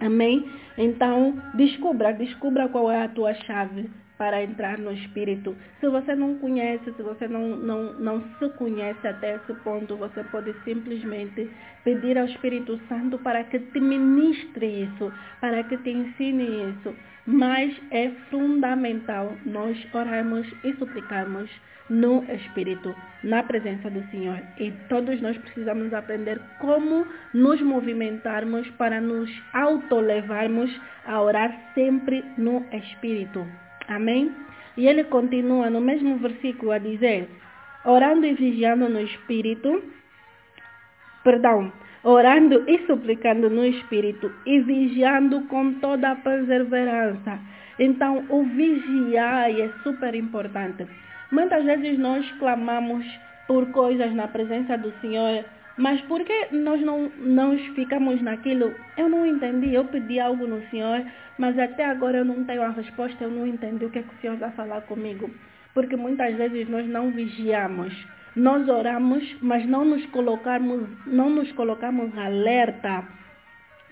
Amém? 0.00 0.50
Então, 0.76 1.40
descubra, 1.54 2.12
descubra 2.12 2.68
qual 2.68 2.90
é 2.90 3.04
a 3.04 3.08
tua 3.08 3.34
chave 3.34 3.88
para 4.22 4.40
entrar 4.40 4.78
no 4.78 4.92
Espírito. 4.92 5.56
Se 5.80 5.88
você 5.88 6.14
não 6.14 6.36
conhece, 6.36 6.92
se 6.92 7.02
você 7.02 7.26
não, 7.26 7.56
não, 7.56 7.92
não 7.94 8.22
se 8.38 8.48
conhece 8.50 9.04
até 9.04 9.34
esse 9.34 9.52
ponto, 9.64 9.96
você 9.96 10.22
pode 10.22 10.54
simplesmente 10.62 11.50
pedir 11.82 12.16
ao 12.16 12.26
Espírito 12.26 12.80
Santo 12.88 13.18
para 13.18 13.42
que 13.42 13.58
te 13.58 13.80
ministre 13.80 14.84
isso, 14.84 15.12
para 15.40 15.64
que 15.64 15.76
te 15.78 15.90
ensine 15.90 16.70
isso. 16.70 16.94
Mas 17.26 17.76
é 17.90 18.10
fundamental 18.30 19.36
nós 19.44 19.76
orarmos 19.92 20.46
e 20.62 20.72
suplicarmos 20.74 21.50
no 21.90 22.22
Espírito, 22.32 22.94
na 23.24 23.42
presença 23.42 23.90
do 23.90 24.08
Senhor. 24.12 24.40
E 24.56 24.70
todos 24.88 25.20
nós 25.20 25.36
precisamos 25.38 25.92
aprender 25.92 26.40
como 26.60 27.04
nos 27.34 27.60
movimentarmos 27.60 28.70
para 28.78 29.00
nos 29.00 29.28
autolevarmos 29.52 30.70
a 31.04 31.20
orar 31.20 31.72
sempre 31.74 32.24
no 32.38 32.64
Espírito. 32.72 33.44
Amém? 33.96 34.32
E 34.76 34.86
ele 34.86 35.04
continua 35.04 35.68
no 35.68 35.80
mesmo 35.80 36.16
versículo 36.18 36.72
a 36.72 36.78
dizer, 36.78 37.28
orando 37.84 38.26
e 38.26 38.34
vigiando 38.34 38.88
no 38.88 39.00
Espírito, 39.00 39.82
perdão, 41.22 41.72
orando 42.02 42.64
e 42.68 42.78
suplicando 42.86 43.50
no 43.50 43.64
Espírito 43.64 44.32
e 44.46 44.60
vigiando 44.60 45.42
com 45.42 45.74
toda 45.74 46.10
a 46.10 46.16
perseverança. 46.16 47.38
Então, 47.78 48.24
o 48.28 48.44
vigiar 48.44 49.50
é 49.50 49.68
super 49.82 50.14
importante. 50.14 50.86
Muitas 51.30 51.64
vezes 51.64 51.98
nós 51.98 52.30
clamamos 52.38 53.04
por 53.46 53.70
coisas 53.72 54.14
na 54.14 54.28
presença 54.28 54.76
do 54.76 54.92
Senhor, 55.00 55.44
mas 55.76 56.00
por 56.02 56.22
que 56.24 56.48
nós 56.52 56.80
não, 56.82 57.10
não 57.18 57.56
ficamos 57.74 58.20
naquilo? 58.20 58.74
Eu 58.96 59.08
não 59.08 59.26
entendi, 59.26 59.72
eu 59.72 59.84
pedi 59.86 60.20
algo 60.20 60.46
no 60.46 60.60
Senhor, 60.68 61.04
mas 61.38 61.58
até 61.58 61.84
agora 61.84 62.18
eu 62.18 62.24
não 62.24 62.44
tenho 62.44 62.62
a 62.62 62.70
resposta, 62.70 63.24
eu 63.24 63.30
não 63.30 63.46
entendi 63.46 63.84
o 63.84 63.90
que, 63.90 64.00
é 64.00 64.02
que 64.02 64.14
o 64.14 64.20
Senhor 64.20 64.36
vai 64.36 64.50
falar 64.52 64.82
comigo. 64.82 65.30
Porque 65.72 65.96
muitas 65.96 66.36
vezes 66.36 66.68
nós 66.68 66.86
não 66.86 67.10
vigiamos. 67.10 67.94
Nós 68.36 68.68
oramos, 68.68 69.36
mas 69.40 69.66
não 69.66 69.84
nos 69.84 70.04
colocamos, 70.06 70.88
não 71.06 71.30
nos 71.30 71.50
colocamos 71.52 72.16
alerta 72.16 73.04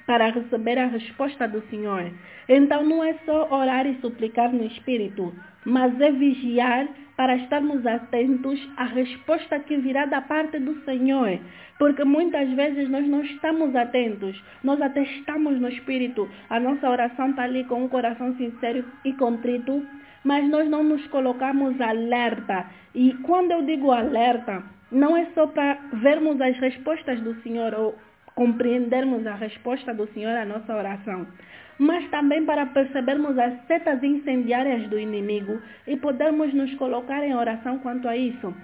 para 0.06 0.30
receber 0.30 0.78
a 0.78 0.86
resposta 0.86 1.46
do 1.46 1.62
Senhor. 1.70 2.10
Então 2.48 2.84
não 2.84 3.04
é 3.04 3.14
só 3.24 3.48
orar 3.50 3.86
e 3.86 3.98
suplicar 4.00 4.52
no 4.52 4.64
Espírito, 4.64 5.34
mas 5.64 5.98
é 6.00 6.10
vigiar 6.10 6.88
para 7.20 7.36
estarmos 7.36 7.86
atentos 7.86 8.58
à 8.78 8.84
resposta 8.84 9.60
que 9.60 9.76
virá 9.76 10.06
da 10.06 10.22
parte 10.22 10.58
do 10.58 10.82
Senhor. 10.86 11.38
Porque 11.78 12.02
muitas 12.02 12.48
vezes 12.52 12.88
nós 12.88 13.06
não 13.06 13.20
estamos 13.20 13.76
atentos, 13.76 14.42
nós 14.64 14.80
até 14.80 15.02
estamos 15.02 15.60
no 15.60 15.68
Espírito, 15.68 16.26
a 16.48 16.58
nossa 16.58 16.88
oração 16.88 17.28
está 17.28 17.42
ali 17.42 17.64
com 17.64 17.84
um 17.84 17.88
coração 17.90 18.34
sincero 18.36 18.86
e 19.04 19.12
contrito, 19.12 19.86
mas 20.24 20.48
nós 20.48 20.66
não 20.70 20.82
nos 20.82 21.06
colocamos 21.08 21.78
alerta. 21.78 22.64
E 22.94 23.12
quando 23.16 23.50
eu 23.50 23.66
digo 23.66 23.92
alerta, 23.92 24.62
não 24.90 25.14
é 25.14 25.26
só 25.34 25.46
para 25.46 25.74
vermos 25.92 26.40
as 26.40 26.56
respostas 26.56 27.20
do 27.20 27.34
Senhor 27.42 27.74
ou 27.74 27.98
compreendermos 28.34 29.26
a 29.26 29.34
resposta 29.34 29.92
do 29.92 30.06
Senhor 30.14 30.34
à 30.34 30.46
nossa 30.46 30.74
oração, 30.74 31.26
mas 31.80 32.06
também 32.10 32.44
para 32.44 32.66
percebermos 32.66 33.38
as 33.38 33.54
setas 33.66 34.02
incendiárias 34.02 34.86
do 34.90 34.98
inimigo 34.98 35.58
e 35.86 35.96
podermos 35.96 36.52
nos 36.52 36.74
colocar 36.74 37.24
em 37.24 37.34
oração 37.34 37.78
quanto 37.78 38.06
a 38.06 38.14
isso. 38.14 38.54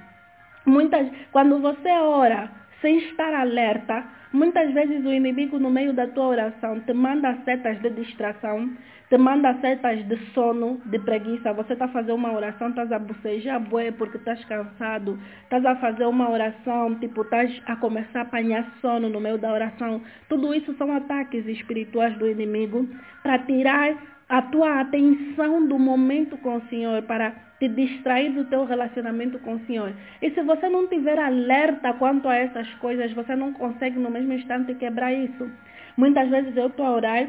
Muitas, 0.67 1.09
quando 1.33 1.59
você 1.59 1.89
ora 1.89 2.51
sem 2.83 2.99
estar 2.99 3.33
alerta, 3.33 4.05
muitas 4.35 4.71
vezes 4.75 5.03
o 5.03 5.11
inimigo 5.11 5.59
no 5.59 5.71
meio 5.71 5.95
da 5.95 6.07
tua 6.09 6.27
oração 6.27 6.79
te 6.81 6.93
manda 6.93 7.39
setas 7.47 7.81
de 7.81 7.89
distração 7.89 8.71
te 9.09 9.17
manda 9.19 9.55
setas 9.61 10.05
de 10.09 10.17
sono, 10.33 10.81
de 10.87 10.99
preguiça. 10.99 11.53
Você 11.53 11.75
está 11.75 11.85
a 11.85 11.89
fazer 11.89 12.13
uma 12.13 12.33
oração, 12.33 12.71
estás 12.71 12.91
a 12.91 12.99
bocejar 12.99 13.61
bué 13.61 13.93
porque 13.93 14.17
estás 14.17 14.45
cansado. 14.47 15.19
Estás 15.45 15.65
a 15.65 15.77
fazer 15.77 16.07
uma 16.07 16.29
oração, 16.29 16.95
tipo, 16.99 17.23
estás 17.23 17.63
a 17.67 17.77
começar 17.77 18.21
a 18.21 18.23
apanhar 18.23 18.67
sono 18.81 19.09
no 19.09 19.21
meio 19.21 19.39
da 19.39 19.53
oração. 19.53 20.03
Tudo 20.29 20.53
isso 20.53 20.75
são 20.75 20.93
ataques 20.93 21.47
espirituais 21.47 22.19
do 22.19 22.29
inimigo 22.29 22.89
para 23.23 23.39
tirar 23.39 23.97
a 24.29 24.43
tua 24.43 24.81
atenção 24.81 25.69
do 25.69 25.79
momento 25.79 26.37
com 26.39 26.57
o 26.57 26.63
Senhor, 26.69 27.01
para 27.03 27.31
te 27.61 27.69
distrair 27.69 28.33
do 28.33 28.45
teu 28.47 28.65
relacionamento 28.65 29.39
com 29.39 29.55
o 29.55 29.61
Senhor. 29.67 29.93
E 30.21 30.31
se 30.33 30.43
você 30.43 30.69
não 30.69 30.89
tiver 30.89 31.19
alerta 31.19 31.93
quanto 31.95 32.29
a 32.29 32.35
essas 32.35 32.69
coisas, 32.75 33.13
você 33.13 33.37
não 33.37 33.53
consegue 33.53 33.99
no 34.01 34.11
mesmo 34.11 34.33
instante 34.33 34.75
quebrar 34.75 35.13
isso. 35.13 35.49
Muitas 35.97 36.29
vezes 36.29 36.57
eu 36.57 36.67
estou 36.67 36.85
a 36.85 36.93
orar 36.93 37.29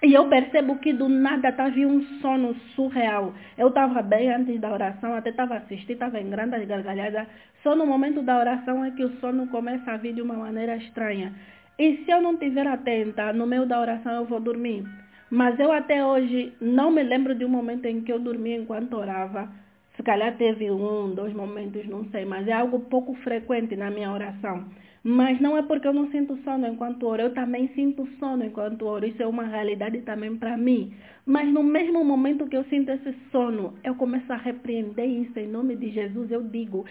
e 0.00 0.14
eu 0.14 0.28
percebo 0.28 0.76
que 0.76 0.92
do 0.92 1.08
nada 1.08 1.48
estava 1.48 1.76
um 1.80 2.00
sono 2.20 2.54
surreal. 2.76 3.34
Eu 3.56 3.68
estava 3.68 4.00
bem 4.00 4.32
antes 4.32 4.60
da 4.60 4.72
oração, 4.72 5.12
até 5.12 5.30
estava 5.30 5.56
assistindo, 5.56 5.90
estava 5.90 6.20
em 6.20 6.30
grandes 6.30 6.66
gargalhadas. 6.68 7.26
Só 7.64 7.74
no 7.74 7.84
momento 7.84 8.22
da 8.22 8.38
oração 8.38 8.84
é 8.84 8.92
que 8.92 9.04
o 9.04 9.10
sono 9.18 9.48
começa 9.48 9.90
a 9.90 9.96
vir 9.96 10.14
de 10.14 10.22
uma 10.22 10.34
maneira 10.34 10.76
estranha. 10.76 11.32
E 11.76 11.96
se 12.04 12.10
eu 12.10 12.22
não 12.22 12.34
estiver 12.34 12.66
atenta, 12.66 13.32
no 13.32 13.46
meio 13.46 13.66
da 13.66 13.80
oração 13.80 14.12
eu 14.12 14.24
vou 14.24 14.38
dormir. 14.38 14.84
Mas 15.30 15.58
eu 15.58 15.72
até 15.72 16.04
hoje 16.04 16.52
não 16.60 16.92
me 16.92 17.02
lembro 17.02 17.34
de 17.34 17.44
um 17.44 17.48
momento 17.48 17.86
em 17.86 18.00
que 18.00 18.12
eu 18.12 18.20
dormi 18.20 18.54
enquanto 18.54 18.94
orava. 18.94 19.50
Se 19.96 20.02
calhar 20.04 20.36
teve 20.36 20.70
um, 20.70 21.12
dois 21.12 21.34
momentos, 21.34 21.84
não 21.86 22.04
sei, 22.10 22.24
mas 22.24 22.46
é 22.46 22.52
algo 22.52 22.80
pouco 22.80 23.14
frequente 23.14 23.74
na 23.74 23.90
minha 23.90 24.12
oração. 24.12 24.64
Mas 25.02 25.40
não 25.40 25.56
é 25.56 25.62
porque 25.62 25.86
eu 25.86 25.92
não 25.92 26.10
sinto 26.10 26.36
sono 26.44 26.66
enquanto 26.66 27.06
oro, 27.06 27.22
eu 27.22 27.34
também 27.34 27.68
sinto 27.74 28.06
sono 28.18 28.44
enquanto 28.44 28.86
oro. 28.86 29.06
Isso 29.06 29.22
é 29.22 29.26
uma 29.26 29.44
realidade 29.44 30.00
também 30.02 30.36
para 30.36 30.56
mim. 30.56 30.92
Mas 31.24 31.52
no 31.52 31.62
mesmo 31.62 32.04
momento 32.04 32.46
que 32.46 32.56
eu 32.56 32.64
sinto 32.64 32.90
esse 32.90 33.14
sono, 33.30 33.74
eu 33.84 33.94
começo 33.94 34.32
a 34.32 34.36
repreender 34.36 35.08
isso 35.08 35.38
em 35.38 35.46
nome 35.46 35.76
de 35.76 35.90
Jesus. 35.90 36.30
Eu 36.30 36.42
digo, 36.42 36.84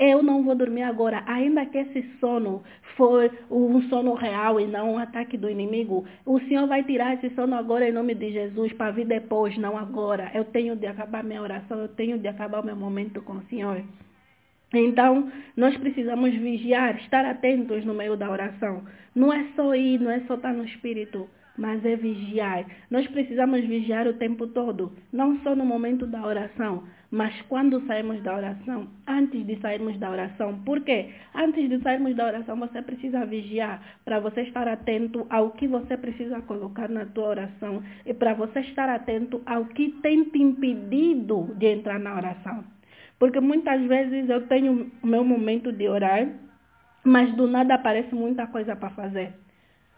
eu 0.00 0.22
não 0.22 0.42
vou 0.42 0.54
dormir 0.54 0.82
agora, 0.82 1.22
ainda 1.26 1.66
que 1.66 1.76
esse 1.76 2.02
sono 2.18 2.62
for 2.96 3.30
um 3.50 3.82
sono 3.90 4.14
real 4.14 4.58
e 4.58 4.66
não 4.66 4.94
um 4.94 4.98
ataque 4.98 5.36
do 5.36 5.50
inimigo. 5.50 6.06
O 6.24 6.40
Senhor 6.40 6.66
vai 6.66 6.82
tirar 6.84 7.12
esse 7.14 7.28
sono 7.34 7.54
agora 7.54 7.86
em 7.86 7.92
nome 7.92 8.14
de 8.14 8.32
Jesus 8.32 8.72
para 8.72 8.92
vir 8.92 9.06
depois, 9.06 9.58
não 9.58 9.76
agora. 9.76 10.30
Eu 10.32 10.46
tenho 10.46 10.74
de 10.74 10.86
acabar 10.86 11.22
minha 11.22 11.42
oração, 11.42 11.78
eu 11.78 11.88
tenho 11.88 12.18
de 12.18 12.26
acabar 12.26 12.62
o 12.62 12.64
meu 12.64 12.76
momento 12.76 13.20
com 13.20 13.34
o 13.34 13.42
Senhor. 13.50 13.82
Então, 14.72 15.30
nós 15.56 15.76
precisamos 15.76 16.32
vigiar, 16.34 16.96
estar 16.96 17.24
atentos 17.24 17.84
no 17.84 17.92
meio 17.92 18.16
da 18.16 18.30
oração. 18.30 18.84
Não 19.14 19.32
é 19.32 19.44
só 19.56 19.74
ir, 19.74 20.00
não 20.00 20.10
é 20.10 20.20
só 20.20 20.34
estar 20.34 20.52
no 20.52 20.64
espírito, 20.64 21.28
mas 21.58 21.84
é 21.84 21.96
vigiar. 21.96 22.64
Nós 22.88 23.06
precisamos 23.08 23.60
vigiar 23.66 24.06
o 24.06 24.14
tempo 24.14 24.46
todo, 24.46 24.92
não 25.12 25.40
só 25.40 25.56
no 25.56 25.64
momento 25.64 26.06
da 26.06 26.24
oração, 26.24 26.84
mas 27.10 27.34
quando 27.48 27.84
saímos 27.86 28.22
da 28.22 28.36
oração, 28.36 28.86
antes 29.06 29.44
de 29.44 29.56
sairmos 29.60 29.98
da 29.98 30.10
oração. 30.10 30.62
Por 30.62 30.80
quê? 30.82 31.10
Antes 31.34 31.68
de 31.68 31.80
sairmos 31.82 32.14
da 32.14 32.26
oração, 32.26 32.56
você 32.56 32.80
precisa 32.80 33.26
vigiar 33.26 33.82
para 34.04 34.20
você 34.20 34.42
estar 34.42 34.68
atento 34.68 35.26
ao 35.28 35.50
que 35.50 35.66
você 35.66 35.96
precisa 35.96 36.40
colocar 36.42 36.88
na 36.88 37.04
tua 37.06 37.30
oração 37.30 37.82
e 38.06 38.14
para 38.14 38.34
você 38.34 38.60
estar 38.60 38.88
atento 38.88 39.42
ao 39.44 39.64
que 39.64 39.90
tem 40.00 40.22
te 40.24 40.40
impedido 40.40 41.52
de 41.56 41.66
entrar 41.66 41.98
na 41.98 42.14
oração. 42.14 42.64
Porque 43.20 43.38
muitas 43.38 43.82
vezes 43.82 44.30
eu 44.30 44.46
tenho 44.48 44.90
o 45.02 45.06
meu 45.06 45.22
momento 45.22 45.70
de 45.70 45.86
orar, 45.86 46.26
mas 47.04 47.30
do 47.36 47.46
nada 47.46 47.74
aparece 47.74 48.14
muita 48.14 48.46
coisa 48.46 48.74
para 48.74 48.88
fazer. 48.90 49.34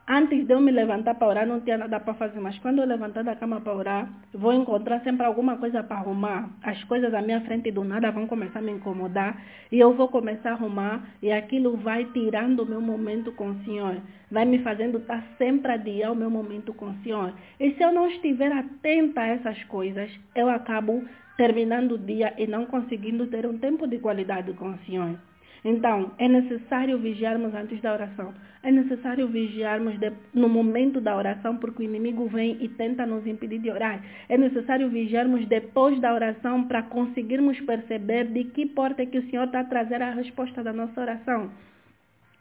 Antes 0.08 0.44
de 0.48 0.52
eu 0.52 0.60
me 0.60 0.72
levantar 0.72 1.14
para 1.14 1.28
orar, 1.28 1.46
não 1.46 1.60
tinha 1.60 1.78
nada 1.78 2.00
para 2.00 2.14
fazer, 2.14 2.40
mas 2.40 2.58
quando 2.58 2.80
eu 2.80 2.86
levantar 2.86 3.22
da 3.22 3.36
cama 3.36 3.60
para 3.60 3.72
orar, 3.72 4.08
vou 4.34 4.52
encontrar 4.52 5.00
sempre 5.02 5.24
alguma 5.24 5.56
coisa 5.58 5.80
para 5.80 5.98
arrumar. 5.98 6.50
As 6.60 6.82
coisas 6.84 7.14
à 7.14 7.22
minha 7.22 7.40
frente 7.42 7.70
do 7.70 7.84
nada 7.84 8.10
vão 8.10 8.26
começar 8.26 8.58
a 8.58 8.62
me 8.62 8.72
incomodar 8.72 9.40
e 9.70 9.78
eu 9.78 9.94
vou 9.94 10.08
começar 10.08 10.50
a 10.50 10.52
arrumar 10.54 11.08
e 11.22 11.30
aquilo 11.30 11.76
vai 11.76 12.04
tirando 12.06 12.64
o 12.64 12.66
meu 12.66 12.80
momento 12.80 13.30
com 13.30 13.50
o 13.50 13.64
Senhor. 13.64 13.96
Vai 14.28 14.44
me 14.44 14.58
fazendo 14.58 14.98
estar 14.98 15.24
sempre 15.38 15.70
a 15.70 15.74
adiar 15.74 16.10
o 16.10 16.16
meu 16.16 16.28
momento 16.28 16.74
com 16.74 16.86
o 16.86 16.94
Senhor. 17.04 17.32
E 17.60 17.70
se 17.70 17.82
eu 17.82 17.92
não 17.92 18.08
estiver 18.08 18.50
atenta 18.50 19.20
a 19.20 19.28
essas 19.28 19.62
coisas, 19.64 20.10
eu 20.34 20.48
acabo 20.48 21.04
terminando 21.36 21.92
o 21.92 21.98
dia 21.98 22.34
e 22.36 22.48
não 22.48 22.66
conseguindo 22.66 23.28
ter 23.28 23.46
um 23.46 23.56
tempo 23.56 23.86
de 23.86 24.00
qualidade 24.00 24.52
com 24.54 24.70
o 24.70 24.78
Senhor. 24.78 25.16
Então, 25.64 26.10
é 26.18 26.28
necessário 26.28 26.98
vigiarmos 26.98 27.54
antes 27.54 27.80
da 27.80 27.92
oração. 27.92 28.34
É 28.64 28.70
necessário 28.70 29.28
vigiarmos 29.28 29.96
de, 29.98 30.12
no 30.34 30.48
momento 30.48 31.00
da 31.00 31.16
oração, 31.16 31.56
porque 31.56 31.82
o 31.82 31.84
inimigo 31.84 32.26
vem 32.26 32.56
e 32.60 32.68
tenta 32.68 33.06
nos 33.06 33.24
impedir 33.26 33.60
de 33.60 33.70
orar. 33.70 34.02
É 34.28 34.36
necessário 34.36 34.88
vigiarmos 34.88 35.46
depois 35.46 36.00
da 36.00 36.12
oração 36.12 36.64
para 36.64 36.82
conseguirmos 36.82 37.60
perceber 37.60 38.26
de 38.26 38.44
que 38.44 38.66
porta 38.66 39.02
é 39.02 39.06
que 39.06 39.18
o 39.18 39.30
Senhor 39.30 39.44
está 39.44 39.60
a 39.60 39.64
trazer 39.64 40.02
a 40.02 40.10
resposta 40.10 40.64
da 40.64 40.72
nossa 40.72 41.00
oração. 41.00 41.50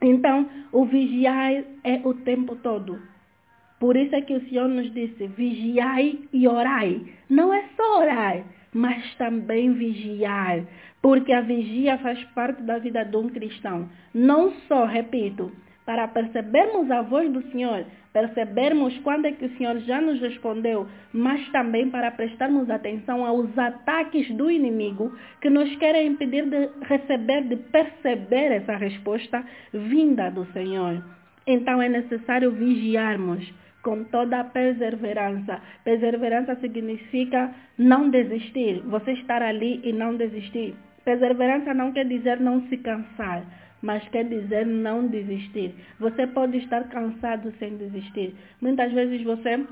Então, 0.02 0.50
o 0.72 0.86
vigiar 0.86 1.64
é 1.84 2.02
o 2.04 2.16
tempo 2.16 2.56
todo. 2.56 3.00
Por 3.80 3.96
isso 3.96 4.16
é 4.16 4.22
que 4.22 4.34
o 4.34 4.50
Senhor 4.50 4.68
nos 4.68 4.92
disse, 4.92 5.28
vigiai 5.28 6.20
e 6.34 6.48
orai. 6.48 7.02
Não 7.30 7.54
é 7.54 7.66
só 7.76 8.00
orar 8.00 8.44
mas 8.74 9.16
também 9.16 9.74
vigiar, 9.74 10.64
porque 11.02 11.34
a 11.34 11.42
vigia 11.42 11.98
faz 11.98 12.24
parte 12.36 12.62
da 12.64 12.78
vida 12.78 13.04
de 13.04 13.18
um 13.18 13.30
cristão. 13.30 13.90
Não 14.14 14.52
só, 14.68 14.86
repito, 14.86 15.52
para 15.86 16.08
percebermos 16.08 16.90
a 16.92 17.02
voz 17.02 17.32
do 17.32 17.42
Senhor, 17.52 17.86
percebermos 18.14 18.98
quando 19.00 19.26
é 19.26 19.32
que 19.32 19.46
o 19.46 19.58
Senhor 19.58 19.78
já 19.80 20.00
nos 20.00 20.22
respondeu, 20.22 20.88
mas 21.12 21.48
também 21.50 21.90
para 21.90 22.12
prestarmos 22.12 22.70
atenção 22.70 23.26
aos 23.26 23.58
ataques 23.58 24.30
do 24.36 24.50
inimigo 24.52 25.16
que 25.42 25.50
nos 25.50 25.76
querem 25.78 26.08
impedir 26.08 26.46
de 26.46 26.70
receber, 26.84 27.44
de 27.44 27.56
perceber 27.56 28.52
essa 28.54 28.76
resposta 28.76 29.44
vinda 29.74 30.30
do 30.30 30.46
Senhor. 30.54 31.04
Então 31.48 31.82
é 31.82 31.90
necessário 31.90 32.52
vigiarmos 32.52 33.52
com 33.82 34.04
toda 34.06 34.40
a 34.40 34.44
perseverança. 34.44 35.60
Perseverança 35.84 36.56
significa 36.56 37.52
não 37.78 38.10
desistir, 38.10 38.82
você 38.86 39.14
estar 39.14 39.42
ali 39.42 39.82
e 39.84 39.92
não 39.92 40.16
desistir. 40.16 40.76
Perseverança 41.04 41.74
não 41.74 41.92
quer 41.92 42.06
dizer 42.06 42.40
não 42.40 42.68
se 42.68 42.78
cansar, 42.78 43.44
mas 43.82 44.08
quer 44.10 44.26
dizer 44.26 44.66
não 44.66 45.08
desistir. 45.08 45.74
Você 46.00 46.28
pode 46.28 46.58
estar 46.58 46.84
cansado 46.90 47.52
sem 47.58 47.76
desistir. 47.78 48.36
Muitas 48.62 48.92
vezes 48.92 49.24
você 49.24 49.66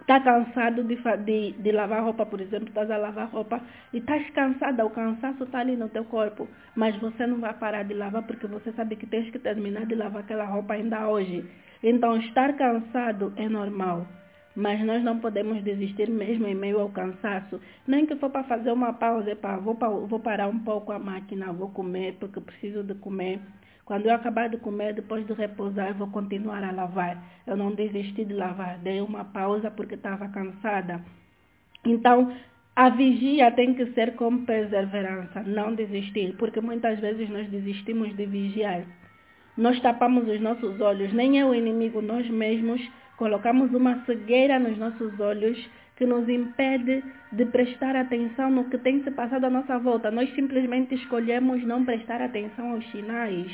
está 0.00 0.20
cansado 0.20 0.82
de, 0.84 0.96
de, 1.24 1.52
de, 1.52 1.72
lavar 1.72 2.02
roupa, 2.02 2.24
por 2.24 2.40
exemplo, 2.40 2.68
estás 2.68 2.90
a 2.90 2.96
lavar 2.96 3.28
roupa 3.28 3.60
e 3.92 3.98
estás 3.98 4.28
cansada, 4.30 4.84
o 4.84 4.90
cansaço 4.90 5.44
está 5.44 5.58
ali 5.58 5.76
no 5.76 5.88
teu 5.88 6.04
corpo, 6.04 6.48
mas 6.74 6.96
você 6.96 7.26
não 7.26 7.38
vai 7.38 7.52
parar 7.54 7.84
de 7.84 7.94
lavar 7.94 8.22
porque 8.22 8.46
você 8.46 8.72
sabe 8.72 8.96
que 8.96 9.06
tens 9.06 9.30
que 9.30 9.38
terminar 9.38 9.86
de 9.86 9.94
lavar 9.94 10.22
aquela 10.22 10.44
roupa 10.44 10.74
ainda 10.74 11.08
hoje. 11.08 11.44
Então, 11.82 12.16
estar 12.16 12.56
cansado 12.56 13.32
é 13.36 13.48
normal. 13.48 14.06
Mas 14.54 14.84
nós 14.84 15.04
não 15.04 15.20
podemos 15.20 15.62
desistir 15.62 16.10
mesmo 16.10 16.46
em 16.46 16.54
meio 16.54 16.80
ao 16.80 16.88
cansaço. 16.88 17.60
Nem 17.86 18.04
que 18.06 18.16
for 18.16 18.30
para 18.30 18.42
fazer 18.44 18.72
uma 18.72 18.92
pausa, 18.92 19.36
vou, 19.62 20.06
vou 20.06 20.18
parar 20.18 20.48
um 20.48 20.58
pouco 20.58 20.90
a 20.90 20.98
máquina, 20.98 21.52
vou 21.52 21.68
comer 21.70 22.16
porque 22.18 22.40
preciso 22.40 22.82
de 22.82 22.94
comer. 22.96 23.40
Quando 23.84 24.06
eu 24.06 24.14
acabar 24.14 24.48
de 24.48 24.58
comer, 24.58 24.94
depois 24.94 25.26
de 25.26 25.32
repousar, 25.32 25.94
vou 25.94 26.08
continuar 26.08 26.62
a 26.64 26.72
lavar. 26.72 27.22
Eu 27.46 27.56
não 27.56 27.72
desisti 27.72 28.24
de 28.24 28.34
lavar, 28.34 28.78
dei 28.78 29.00
uma 29.00 29.24
pausa 29.24 29.70
porque 29.70 29.94
estava 29.94 30.28
cansada. 30.28 31.00
Então, 31.84 32.34
a 32.74 32.90
vigia 32.90 33.50
tem 33.52 33.74
que 33.74 33.86
ser 33.92 34.14
com 34.14 34.44
perseverança, 34.44 35.42
não 35.42 35.74
desistir, 35.74 36.36
porque 36.36 36.60
muitas 36.60 36.98
vezes 37.00 37.30
nós 37.30 37.48
desistimos 37.48 38.14
de 38.14 38.26
vigiar 38.26 38.84
nós 39.58 39.78
tapamos 39.80 40.26
os 40.26 40.40
nossos 40.40 40.80
olhos, 40.80 41.12
nem 41.12 41.38
é 41.38 41.44
o 41.44 41.54
inimigo, 41.54 42.00
nós 42.00 42.26
mesmos 42.30 42.80
Colocamos 43.18 43.74
uma 43.74 44.04
cegueira 44.04 44.60
nos 44.60 44.78
nossos 44.78 45.18
olhos 45.18 45.58
que 45.96 46.06
nos 46.06 46.28
impede 46.28 47.02
de 47.32 47.44
prestar 47.46 47.96
atenção 47.96 48.48
no 48.48 48.70
que 48.70 48.78
tem 48.78 49.02
se 49.02 49.10
passado 49.10 49.44
à 49.44 49.50
nossa 49.50 49.76
volta. 49.76 50.08
Nós 50.08 50.32
simplesmente 50.36 50.94
escolhemos 50.94 51.64
não 51.64 51.84
prestar 51.84 52.22
atenção 52.22 52.70
aos 52.70 52.88
sinais. 52.92 53.52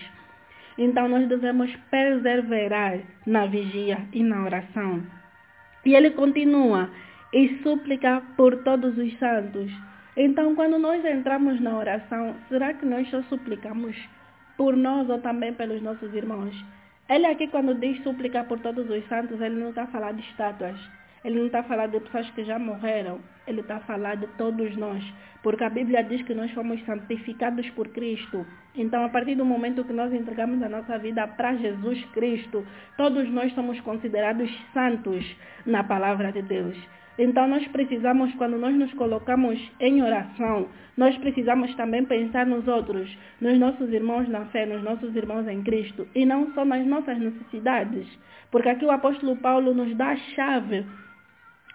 Então 0.77 1.09
nós 1.09 1.27
devemos 1.27 1.75
perseverar 1.91 2.99
na 3.27 3.47
vigia 3.47 4.07
e 4.13 4.23
na 4.23 4.45
oração. 4.45 5.03
E 5.83 5.95
ele 5.95 6.11
continua, 6.11 6.91
e 7.33 7.57
súplica 7.63 8.23
por 8.37 8.63
todos 8.65 8.99
os 8.99 9.19
santos. 9.19 9.73
Então, 10.15 10.55
quando 10.55 10.79
nós 10.79 11.03
entramos 11.05 11.59
na 11.61 11.77
oração, 11.77 12.37
será 12.51 12.75
que 12.75 12.85
nós 12.85 13.09
só 13.09 13.23
suplicamos 13.23 13.97
por 14.57 14.77
nós 14.77 15.09
ou 15.09 15.19
também 15.19 15.53
pelos 15.53 15.83
nossos 15.83 16.13
irmãos? 16.15 16.55
Ele 17.09 17.27
aqui, 17.27 17.49
quando 17.49 17.75
diz 17.75 18.03
súplica 18.03 18.45
por 18.45 18.61
todos 18.61 18.89
os 18.89 19.09
santos, 19.09 19.41
ele 19.41 19.57
não 19.57 19.71
está 19.71 19.87
falar 19.87 20.13
de 20.13 20.23
estátuas. 20.23 20.77
Ele 21.25 21.39
não 21.39 21.47
está 21.47 21.63
falar 21.63 21.87
de 21.87 22.01
pessoas 22.01 22.29
que 22.31 22.45
já 22.45 22.59
morreram. 22.59 23.19
Ele 23.47 23.61
está 23.61 23.81
falar 23.81 24.17
de 24.17 24.27
todos 24.39 24.77
nós. 24.77 25.03
Porque 25.43 25.65
a 25.65 25.71
Bíblia 25.71 26.03
diz 26.05 26.23
que 26.23 26.35
nós 26.35 26.51
fomos 26.53 26.85
santificados 26.85 27.69
por 27.71 27.89
Cristo. 27.89 28.47
Então, 28.75 29.05
a 29.05 29.09
partir 29.09 29.35
do 29.35 29.45
momento 29.45 29.85
que 29.85 29.93
nós 29.93 30.13
entregamos 30.13 30.63
a 30.63 30.69
nossa 30.69 30.99
vida 30.99 31.27
para 31.27 31.57
Jesus 31.57 32.05
Cristo, 32.13 32.67
todos 32.97 33.29
nós 33.31 33.55
somos 33.55 33.81
considerados 33.81 34.51
santos 34.73 35.25
na 35.65 35.83
palavra 35.85 36.31
de 36.31 36.43
Deus. 36.43 36.77
Então 37.19 37.47
nós 37.47 37.67
precisamos, 37.69 38.35
quando 38.35 38.59
nós 38.59 38.75
nos 38.75 38.93
colocamos 38.95 39.59
em 39.81 40.03
oração, 40.03 40.69
nós 40.97 41.17
precisamos 41.19 41.75
também 41.75 42.05
pensar 42.05 42.47
nos 42.47 42.67
outros, 42.67 43.17
nos 43.41 43.59
nossos 43.59 43.93
irmãos 43.93 44.29
na 44.29 44.47
fé, 44.47 44.67
nos 44.67 44.83
nossos 44.83 45.15
irmãos 45.15 45.47
em 45.49 45.63
Cristo, 45.63 46.07
e 46.15 46.27
não 46.27 46.53
só 46.55 46.65
nas 46.65 46.87
nossas 46.87 47.19
necessidades. 47.19 48.07
Porque 48.51 48.69
aqui 48.69 48.85
o 48.85 48.91
apóstolo 48.91 49.37
Paulo 49.37 49.75
nos 49.75 49.95
dá 49.97 50.11
a 50.11 50.17
chave 50.17 50.85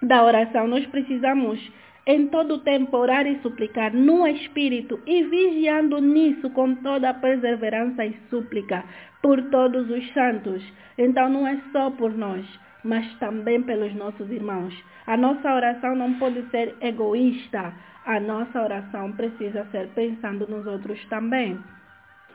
da 0.01 0.23
oração. 0.23 0.67
Nós 0.67 0.85
precisamos 0.87 1.59
em 2.05 2.27
todo 2.27 2.55
o 2.55 2.59
tempo 2.59 2.97
orar 2.97 3.27
e 3.27 3.39
suplicar 3.41 3.93
no 3.93 4.25
Espírito 4.27 4.99
e 5.05 5.23
vigiando 5.23 5.99
nisso 6.01 6.49
com 6.49 6.75
toda 6.75 7.09
a 7.09 7.13
perseverança 7.13 8.05
e 8.05 8.15
súplica 8.29 8.83
por 9.21 9.41
todos 9.49 9.89
os 9.89 10.13
santos. 10.13 10.63
Então 10.97 11.29
não 11.29 11.47
é 11.47 11.57
só 11.71 11.91
por 11.91 12.13
nós, 12.17 12.45
mas 12.83 13.05
também 13.19 13.61
pelos 13.61 13.93
nossos 13.95 14.29
irmãos. 14.29 14.73
A 15.05 15.17
nossa 15.17 15.53
oração 15.53 15.95
não 15.95 16.13
pode 16.15 16.41
ser 16.49 16.75
egoísta. 16.81 17.73
A 18.05 18.19
nossa 18.19 18.61
oração 18.61 19.11
precisa 19.11 19.65
ser 19.71 19.87
pensando 19.89 20.47
nos 20.47 20.65
outros 20.65 21.03
também. 21.05 21.59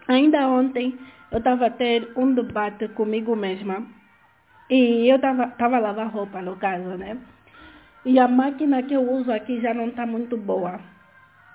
Ainda 0.09 0.47
ontem 0.49 0.99
eu 1.31 1.39
estava 1.39 1.67
a 1.67 1.71
ter 1.71 2.13
um 2.17 2.35
debate 2.35 2.89
comigo 2.89 3.35
mesma 3.35 3.87
e 4.71 5.09
eu 5.09 5.17
estava 5.17 5.53
a 5.59 5.79
lavar 5.79 6.09
roupa 6.09 6.41
no 6.41 6.57
caso, 6.57 6.97
né? 6.97 7.17
E 8.05 8.19
a 8.19 8.29
máquina 8.29 8.83
que 8.83 8.95
eu 8.95 9.03
uso 9.03 9.33
aqui 9.33 9.61
já 9.61 9.73
não 9.73 9.89
está 9.89 10.07
muito 10.07 10.37
boa. 10.37 10.79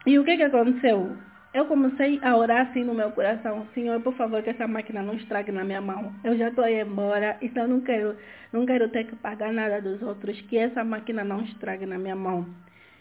E 0.05 0.17
o 0.17 0.23
que, 0.23 0.35
que 0.35 0.43
aconteceu? 0.43 1.15
Eu 1.53 1.65
comecei 1.65 2.19
a 2.21 2.35
orar 2.37 2.67
assim 2.67 2.83
no 2.83 2.93
meu 2.93 3.11
coração, 3.11 3.65
Senhor, 3.73 3.99
por 4.01 4.13
favor, 4.15 4.43
que 4.43 4.51
essa 4.51 4.67
máquina 4.67 5.01
não 5.01 5.15
estrague 5.15 5.51
na 5.51 5.63
minha 5.63 5.81
mão. 5.81 6.13
Eu 6.23 6.37
já 6.37 6.49
estou 6.49 6.63
aí 6.63 6.79
embora, 6.79 7.37
então 7.41 7.67
não 7.67 7.81
quero, 7.81 8.15
não 8.53 8.65
quero 8.65 8.87
ter 8.89 9.05
que 9.05 9.15
pagar 9.15 9.51
nada 9.51 9.81
dos 9.81 10.01
outros, 10.01 10.39
que 10.41 10.57
essa 10.57 10.83
máquina 10.83 11.23
não 11.23 11.41
estrague 11.41 11.85
na 11.85 11.97
minha 11.97 12.15
mão. 12.15 12.47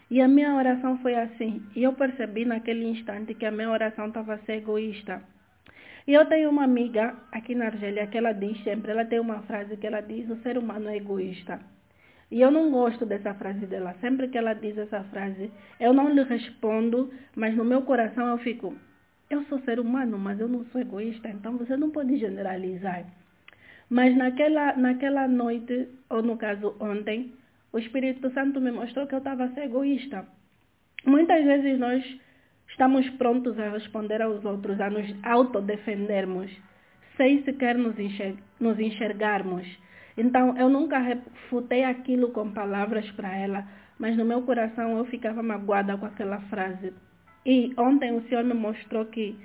E 0.09 0.19
a 0.19 0.27
minha 0.27 0.55
oração 0.55 0.97
foi 0.99 1.13
assim. 1.13 1.61
E 1.75 1.83
eu 1.83 1.93
percebi 1.93 2.43
naquele 2.43 2.85
instante 2.85 3.35
que 3.35 3.45
a 3.45 3.51
minha 3.51 3.69
oração 3.69 4.07
estava 4.07 4.33
a 4.33 4.39
ser 4.39 4.53
egoísta. 4.53 5.21
E 6.07 6.13
eu 6.15 6.25
tenho 6.25 6.49
uma 6.49 6.63
amiga 6.63 7.15
aqui 7.31 7.53
na 7.53 7.65
Argélia 7.65 8.07
que 8.07 8.17
ela 8.17 8.31
diz 8.31 8.63
sempre, 8.63 8.91
ela 8.91 9.05
tem 9.05 9.19
uma 9.19 9.43
frase 9.43 9.77
que 9.77 9.85
ela 9.85 10.01
diz, 10.01 10.27
o 10.27 10.41
ser 10.41 10.57
humano 10.57 10.89
é 10.89 10.97
egoísta. 10.97 11.59
E 12.31 12.41
eu 12.41 12.51
não 12.51 12.69
gosto 12.69 13.05
dessa 13.05 13.33
frase 13.33 13.65
dela. 13.65 13.95
Sempre 14.01 14.27
que 14.27 14.37
ela 14.37 14.53
diz 14.53 14.77
essa 14.77 15.03
frase, 15.05 15.51
eu 15.79 15.93
não 15.93 16.09
lhe 16.13 16.23
respondo, 16.23 17.11
mas 17.35 17.55
no 17.55 17.65
meu 17.65 17.81
coração 17.81 18.27
eu 18.27 18.37
fico, 18.39 18.75
eu 19.29 19.43
sou 19.45 19.59
ser 19.61 19.79
humano, 19.79 20.17
mas 20.17 20.39
eu 20.39 20.47
não 20.47 20.63
sou 20.65 20.81
egoísta, 20.81 21.29
então 21.29 21.57
você 21.57 21.75
não 21.75 21.89
pode 21.89 22.17
generalizar. 22.17 23.05
Mas 23.89 24.15
naquela, 24.15 24.75
naquela 24.75 25.27
noite, 25.27 25.87
ou 26.09 26.21
no 26.21 26.37
caso 26.37 26.75
ontem, 26.79 27.33
o 27.73 27.79
Espírito 27.79 28.31
Santo 28.31 28.61
me 28.61 28.71
mostrou 28.71 29.07
que 29.07 29.15
eu 29.15 29.19
estava 29.19 29.45
a 29.45 29.51
ser 29.53 29.65
egoísta. 29.65 30.27
Muitas 31.05 31.43
vezes 31.43 31.79
nós 31.79 32.03
estamos 32.69 33.09
prontos 33.11 33.57
a 33.59 33.69
responder 33.69 34.21
aos 34.21 34.45
outros, 34.45 34.79
a 34.79 34.89
nos 34.89 35.07
autodefendermos, 35.23 36.51
sem 37.17 37.43
sequer 37.43 37.75
nos, 37.77 37.97
enxer 37.97 38.35
nos 38.59 38.79
enxergarmos 38.79 39.67
então, 40.19 40.57
eu 40.57 40.69
nunca 40.69 40.99
refutei 40.99 41.83
aquilo 41.83 42.31
com 42.31 42.51
palavras 42.51 43.09
para 43.11 43.33
ela, 43.35 43.65
mas 43.97 44.17
no 44.17 44.25
meu 44.25 44.41
coração 44.41 44.97
eu 44.97 45.05
ficava 45.05 45.41
magoada 45.41 45.97
com 45.97 46.05
aquela 46.05 46.39
frase. 46.41 46.93
E 47.45 47.73
ontem 47.77 48.11
o 48.11 48.21
Senhor 48.27 48.43
me 48.43 48.53
mostrou 48.53 49.05
que 49.05 49.37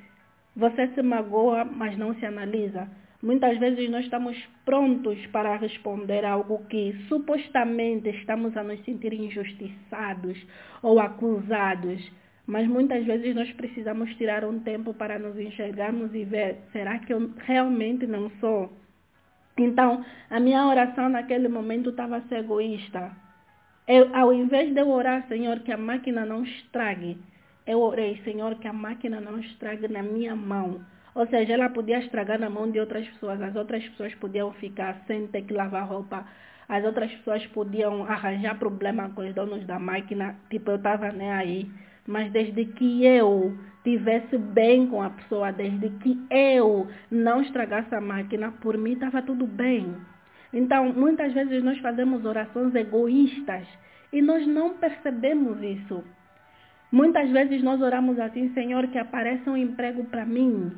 você 0.56 0.88
se 0.88 1.02
magoa, 1.02 1.64
mas 1.64 1.96
não 1.96 2.14
se 2.16 2.26
analisa. 2.26 2.88
Muitas 3.22 3.56
vezes 3.58 3.88
nós 3.88 4.04
estamos 4.04 4.36
prontos 4.64 5.24
para 5.28 5.56
responder 5.56 6.24
algo 6.24 6.64
que 6.66 6.92
supostamente 7.08 8.08
estamos 8.10 8.56
a 8.56 8.62
nos 8.62 8.84
sentir 8.84 9.12
injustiçados 9.14 10.36
ou 10.82 10.98
acusados. 11.00 12.12
Mas 12.46 12.66
muitas 12.68 13.04
vezes 13.06 13.34
nós 13.34 13.50
precisamos 13.52 14.14
tirar 14.16 14.44
um 14.44 14.58
tempo 14.60 14.92
para 14.92 15.18
nos 15.18 15.38
enxergarmos 15.38 16.14
e 16.14 16.24
ver, 16.24 16.58
será 16.72 16.98
que 16.98 17.14
eu 17.14 17.30
realmente 17.46 18.06
não 18.06 18.28
sou 18.40 18.70
então, 19.56 20.04
a 20.28 20.40
minha 20.40 20.66
oração 20.66 21.08
naquele 21.08 21.48
momento 21.48 21.90
estava 21.90 22.20
ser 22.22 22.38
egoísta. 22.38 23.12
Eu, 23.86 24.14
ao 24.16 24.32
invés 24.32 24.72
de 24.72 24.80
eu 24.80 24.88
orar, 24.88 25.26
Senhor, 25.28 25.60
que 25.60 25.70
a 25.70 25.76
máquina 25.76 26.24
não 26.24 26.42
estrague, 26.42 27.18
eu 27.66 27.80
orei, 27.80 28.20
Senhor, 28.24 28.56
que 28.56 28.66
a 28.66 28.72
máquina 28.72 29.20
não 29.20 29.38
estrague 29.38 29.88
na 29.88 30.02
minha 30.02 30.34
mão. 30.34 30.84
Ou 31.14 31.26
seja, 31.28 31.52
ela 31.52 31.68
podia 31.68 31.98
estragar 31.98 32.38
na 32.38 32.50
mão 32.50 32.70
de 32.70 32.80
outras 32.80 33.06
pessoas, 33.06 33.40
as 33.40 33.54
outras 33.54 33.86
pessoas 33.90 34.14
podiam 34.16 34.52
ficar 34.54 35.02
sem 35.06 35.26
ter 35.28 35.42
que 35.42 35.54
lavar 35.54 35.86
roupa, 35.86 36.26
as 36.68 36.84
outras 36.84 37.12
pessoas 37.12 37.46
podiam 37.48 38.04
arranjar 38.04 38.58
problema 38.58 39.10
com 39.10 39.20
os 39.20 39.34
donos 39.34 39.64
da 39.66 39.78
máquina, 39.78 40.34
tipo, 40.50 40.70
eu 40.70 40.76
estava 40.76 41.12
nem 41.12 41.30
aí. 41.30 41.70
Mas 42.06 42.30
desde 42.32 42.64
que 42.66 43.04
eu 43.04 43.56
tivesse 43.82 44.36
bem 44.38 44.86
com 44.86 45.02
a 45.02 45.10
pessoa, 45.10 45.52
desde 45.52 45.90
que 46.00 46.18
eu 46.30 46.88
não 47.10 47.42
estragasse 47.42 47.94
a 47.94 48.00
máquina, 48.00 48.52
por 48.60 48.76
mim 48.76 48.92
estava 48.92 49.22
tudo 49.22 49.46
bem. 49.46 49.94
Então, 50.52 50.92
muitas 50.92 51.32
vezes 51.32 51.62
nós 51.62 51.78
fazemos 51.78 52.24
orações 52.24 52.74
egoístas 52.74 53.66
e 54.12 54.22
nós 54.22 54.46
não 54.46 54.74
percebemos 54.74 55.60
isso. 55.62 56.04
Muitas 56.92 57.28
vezes 57.30 57.62
nós 57.62 57.82
oramos 57.82 58.20
assim, 58.20 58.52
Senhor, 58.54 58.86
que 58.86 58.98
apareça 58.98 59.50
um 59.50 59.56
emprego 59.56 60.04
para 60.04 60.24
mim. 60.24 60.72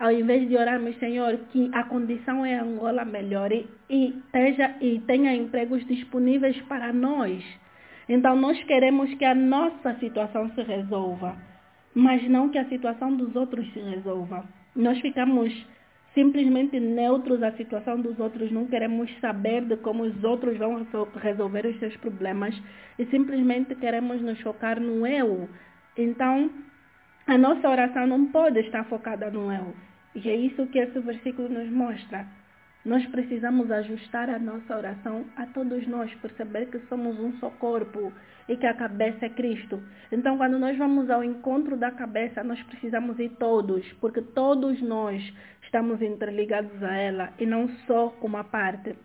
Ao 0.00 0.10
invés 0.10 0.48
de 0.48 0.56
orarmos, 0.56 0.98
Senhor, 0.98 1.38
que 1.52 1.70
a 1.72 1.84
condição 1.84 2.44
em 2.44 2.54
Angola 2.54 3.04
melhore 3.04 3.68
e, 3.88 4.08
esteja, 4.08 4.74
e 4.80 4.98
tenha 5.06 5.32
empregos 5.34 5.86
disponíveis 5.86 6.60
para 6.62 6.92
nós. 6.92 7.44
Então, 8.10 8.36
nós 8.36 8.62
queremos 8.64 9.14
que 9.14 9.24
a 9.24 9.34
nossa 9.34 9.94
situação 10.00 10.50
se 10.54 10.62
resolva 10.62 11.34
mas 11.94 12.26
não 12.28 12.48
que 12.48 12.58
a 12.58 12.68
situação 12.68 13.14
dos 13.16 13.34
outros 13.34 13.70
se 13.72 13.80
resolva. 13.80 14.44
Nós 14.74 14.98
ficamos 15.00 15.52
simplesmente 16.14 16.78
neutros 16.78 17.42
à 17.42 17.52
situação 17.52 18.00
dos 18.00 18.18
outros, 18.18 18.50
não 18.50 18.66
queremos 18.66 19.10
saber 19.20 19.64
de 19.64 19.76
como 19.76 20.02
os 20.02 20.24
outros 20.24 20.56
vão 20.58 20.86
resolver 21.16 21.66
os 21.66 21.78
seus 21.78 21.96
problemas 21.98 22.60
e 22.98 23.06
simplesmente 23.06 23.74
queremos 23.76 24.20
nos 24.20 24.40
focar 24.40 24.80
no 24.80 25.06
eu. 25.06 25.48
Então, 25.96 26.50
a 27.26 27.38
nossa 27.38 27.68
oração 27.68 28.06
não 28.06 28.26
pode 28.26 28.60
estar 28.60 28.84
focada 28.84 29.30
no 29.30 29.52
eu. 29.52 29.74
E 30.14 30.28
é 30.28 30.34
isso 30.34 30.66
que 30.66 30.78
esse 30.78 30.98
versículo 30.98 31.48
nos 31.48 31.70
mostra. 31.70 32.26
Nós 32.84 33.04
precisamos 33.06 33.70
ajustar 33.70 34.30
a 34.30 34.38
nossa 34.38 34.74
oração 34.74 35.26
a 35.36 35.44
todos 35.46 35.86
nós, 35.86 36.12
perceber 36.14 36.66
que 36.66 36.78
somos 36.88 37.18
um 37.20 37.32
só 37.38 37.50
corpo 37.50 38.10
e 38.48 38.56
que 38.56 38.66
a 38.66 38.72
cabeça 38.72 39.26
é 39.26 39.28
Cristo. 39.28 39.82
Então, 40.10 40.38
quando 40.38 40.58
nós 40.58 40.76
vamos 40.78 41.10
ao 41.10 41.22
encontro 41.22 41.76
da 41.76 41.90
cabeça, 41.90 42.42
nós 42.42 42.60
precisamos 42.62 43.18
ir 43.18 43.30
todos, 43.38 43.86
porque 44.00 44.22
todos 44.22 44.80
nós 44.80 45.22
estamos 45.62 46.00
interligados 46.00 46.82
a 46.82 46.94
ela 46.94 47.32
e 47.38 47.44
não 47.44 47.68
só 47.86 48.16
uma 48.22 48.42
parte. 48.44 48.96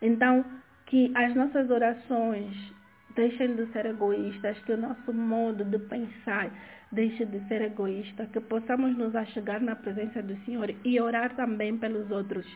Então, 0.00 0.44
que 0.86 1.12
as 1.14 1.34
nossas 1.34 1.70
orações 1.70 2.73
deixem 3.14 3.54
de 3.54 3.66
ser 3.72 3.86
egoístas, 3.86 4.58
que 4.60 4.72
o 4.72 4.76
nosso 4.76 5.12
modo 5.12 5.64
de 5.64 5.78
pensar 5.78 6.50
deixe 6.90 7.24
de 7.24 7.40
ser 7.48 7.62
egoísta, 7.62 8.26
que 8.26 8.40
possamos 8.40 8.96
nos 8.96 9.14
achegar 9.16 9.60
na 9.60 9.74
presença 9.74 10.22
do 10.22 10.36
Senhor 10.44 10.74
e 10.84 11.00
orar 11.00 11.34
também 11.34 11.76
pelos 11.76 12.10
outros. 12.10 12.46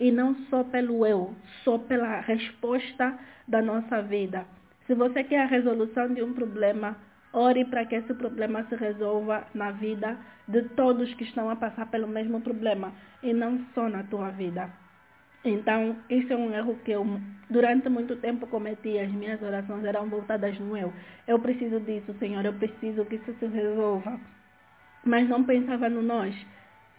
E 0.00 0.10
não 0.10 0.34
só 0.46 0.64
pelo 0.64 1.06
eu, 1.06 1.34
só 1.62 1.78
pela 1.78 2.20
resposta 2.20 3.18
da 3.46 3.60
nossa 3.60 4.02
vida. 4.02 4.46
Se 4.86 4.94
você 4.94 5.22
quer 5.22 5.42
a 5.42 5.46
resolução 5.46 6.12
de 6.12 6.22
um 6.22 6.32
problema, 6.32 6.96
ore 7.32 7.64
para 7.64 7.84
que 7.84 7.94
esse 7.94 8.12
problema 8.14 8.64
se 8.64 8.74
resolva 8.74 9.46
na 9.54 9.70
vida 9.70 10.18
de 10.48 10.62
todos 10.70 11.12
que 11.14 11.24
estão 11.24 11.48
a 11.48 11.56
passar 11.56 11.86
pelo 11.90 12.08
mesmo 12.08 12.40
problema 12.40 12.92
e 13.22 13.32
não 13.32 13.60
só 13.74 13.88
na 13.88 14.02
tua 14.02 14.30
vida. 14.30 14.81
Então, 15.44 15.96
isso 16.08 16.32
é 16.32 16.36
um 16.36 16.54
erro 16.54 16.78
que 16.84 16.92
eu 16.92 17.04
durante 17.50 17.88
muito 17.88 18.16
tempo 18.16 18.46
cometi. 18.46 18.98
As 18.98 19.10
minhas 19.10 19.42
orações 19.42 19.84
eram 19.84 20.08
voltadas 20.08 20.58
no 20.58 20.76
eu. 20.76 20.92
Eu 21.26 21.38
preciso 21.38 21.80
disso, 21.80 22.14
Senhor, 22.18 22.44
eu 22.44 22.52
preciso 22.52 23.04
que 23.04 23.16
isso 23.16 23.34
se 23.38 23.46
resolva. 23.46 24.20
Mas 25.04 25.28
não 25.28 25.42
pensava 25.42 25.88
no 25.88 26.00
nós. 26.00 26.34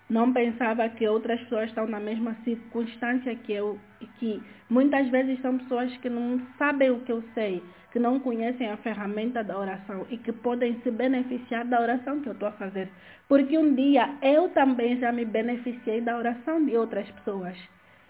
Não 0.09 0.33
pensava 0.33 0.87
que 0.89 1.07
outras 1.07 1.39
pessoas 1.41 1.69
estão 1.69 1.87
na 1.87 1.99
mesma 1.99 2.35
circunstância 2.43 3.33
que 3.35 3.53
eu 3.53 3.79
que 4.19 4.43
muitas 4.69 5.07
vezes 5.09 5.41
são 5.41 5.57
pessoas 5.57 5.95
que 5.97 6.09
não 6.09 6.41
sabem 6.57 6.91
o 6.91 6.99
que 6.99 7.11
eu 7.11 7.23
sei, 7.33 7.63
que 7.91 7.99
não 7.99 8.19
conhecem 8.19 8.69
a 8.69 8.77
ferramenta 8.77 9.43
da 9.43 9.57
oração 9.57 10.05
e 10.09 10.17
que 10.17 10.33
podem 10.33 10.79
se 10.81 10.91
beneficiar 10.91 11.65
da 11.65 11.79
oração 11.79 12.19
que 12.19 12.27
eu 12.27 12.33
estou 12.33 12.49
a 12.49 12.51
fazer. 12.51 12.89
Porque 13.29 13.57
um 13.57 13.73
dia 13.73 14.09
eu 14.21 14.49
também 14.49 14.97
já 14.97 15.11
me 15.11 15.23
beneficiei 15.23 16.01
da 16.01 16.17
oração 16.17 16.63
de 16.65 16.75
outras 16.75 17.09
pessoas. 17.11 17.57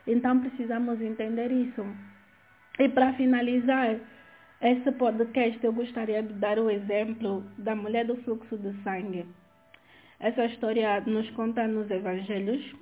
Então 0.06 0.40
precisamos 0.40 1.02
entender 1.02 1.52
isso. 1.52 1.86
E 2.80 2.90
para 2.90 3.14
finalizar 3.14 4.00
esse 4.62 4.92
podcast, 4.94 5.64
eu 5.64 5.74
gostaria 5.74 6.24
de 6.24 6.34
dar 6.34 6.58
o 6.58 6.70
exemplo 6.70 7.44
da 7.58 7.76
mulher 7.76 8.06
do 8.06 8.16
fluxo 8.24 8.58
de 8.58 8.74
sangue. 8.84 9.26
Essa 10.20 10.46
história 10.46 11.02
nos 11.02 11.30
conta 11.32 11.68
nos 11.68 11.90
evangelhos. 11.92 12.74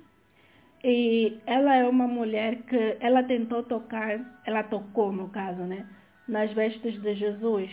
E 0.84 1.38
ela 1.46 1.76
é 1.76 1.84
uma 1.84 2.08
mulher 2.08 2.62
que 2.62 2.96
ela 3.00 3.22
tentou 3.22 3.62
tocar, 3.62 4.18
ela 4.44 4.64
tocou 4.64 5.12
no 5.12 5.28
caso, 5.28 5.62
né, 5.62 5.86
nas 6.26 6.52
vestes 6.52 7.00
de 7.00 7.14
Jesus. 7.14 7.70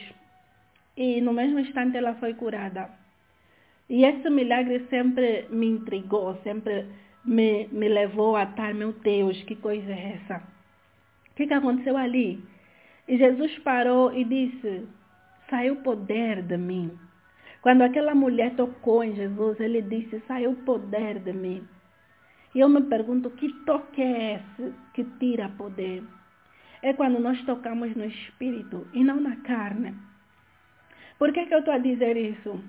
E 0.95 1.19
no 1.21 1.33
mesmo 1.33 1.59
instante 1.59 1.97
ela 1.97 2.13
foi 2.15 2.33
curada. 2.35 2.89
E 3.89 4.05
esse 4.05 4.29
milagre 4.29 4.85
sempre 4.89 5.47
me 5.49 5.67
intrigou, 5.67 6.35
sempre 6.43 6.85
me, 7.29 7.67
me 7.71 7.87
levou 7.87 8.35
a 8.35 8.43
estar, 8.43 8.73
meu 8.73 8.91
Deus, 8.91 9.41
que 9.43 9.55
coisa 9.55 9.91
é 9.91 10.15
essa? 10.15 10.37
O 11.31 11.35
que, 11.35 11.45
que 11.45 11.53
aconteceu 11.53 11.95
ali? 11.95 12.43
E 13.07 13.17
Jesus 13.17 13.55
parou 13.59 14.11
e 14.11 14.23
disse, 14.23 14.87
saiu 15.47 15.75
poder 15.77 16.41
de 16.41 16.57
mim. 16.57 16.91
Quando 17.61 17.83
aquela 17.83 18.15
mulher 18.15 18.55
tocou 18.55 19.03
em 19.03 19.15
Jesus, 19.15 19.59
ele 19.59 19.83
disse, 19.83 20.23
saiu 20.27 20.55
poder 20.65 21.19
de 21.19 21.31
mim. 21.31 21.67
E 22.55 22.61
eu 22.61 22.67
me 22.67 22.81
pergunto, 22.81 23.29
que 23.29 23.53
toque 23.63 24.01
é 24.01 24.35
esse 24.35 24.73
que 24.95 25.03
tira 25.19 25.49
poder? 25.49 26.03
É 26.81 26.93
quando 26.93 27.19
nós 27.19 27.39
tocamos 27.43 27.95
no 27.95 28.05
espírito 28.05 28.87
e 28.91 29.03
não 29.03 29.19
na 29.19 29.35
carne. 29.35 29.93
Por 31.19 31.31
que, 31.31 31.45
que 31.45 31.53
eu 31.53 31.59
estou 31.59 31.75
a 31.75 31.77
dizer 31.77 32.17
isso? 32.17 32.59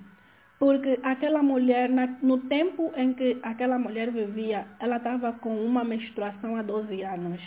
Porque 0.61 1.01
aquela 1.03 1.43
mulher, 1.43 1.89
no 2.23 2.37
tempo 2.37 2.93
em 2.95 3.15
que 3.15 3.39
aquela 3.43 3.79
mulher 3.79 4.11
vivia, 4.11 4.67
ela 4.79 4.99
estava 4.99 5.33
com 5.33 5.57
uma 5.57 5.83
menstruação 5.83 6.55
há 6.55 6.61
12 6.61 7.03
anos. 7.03 7.41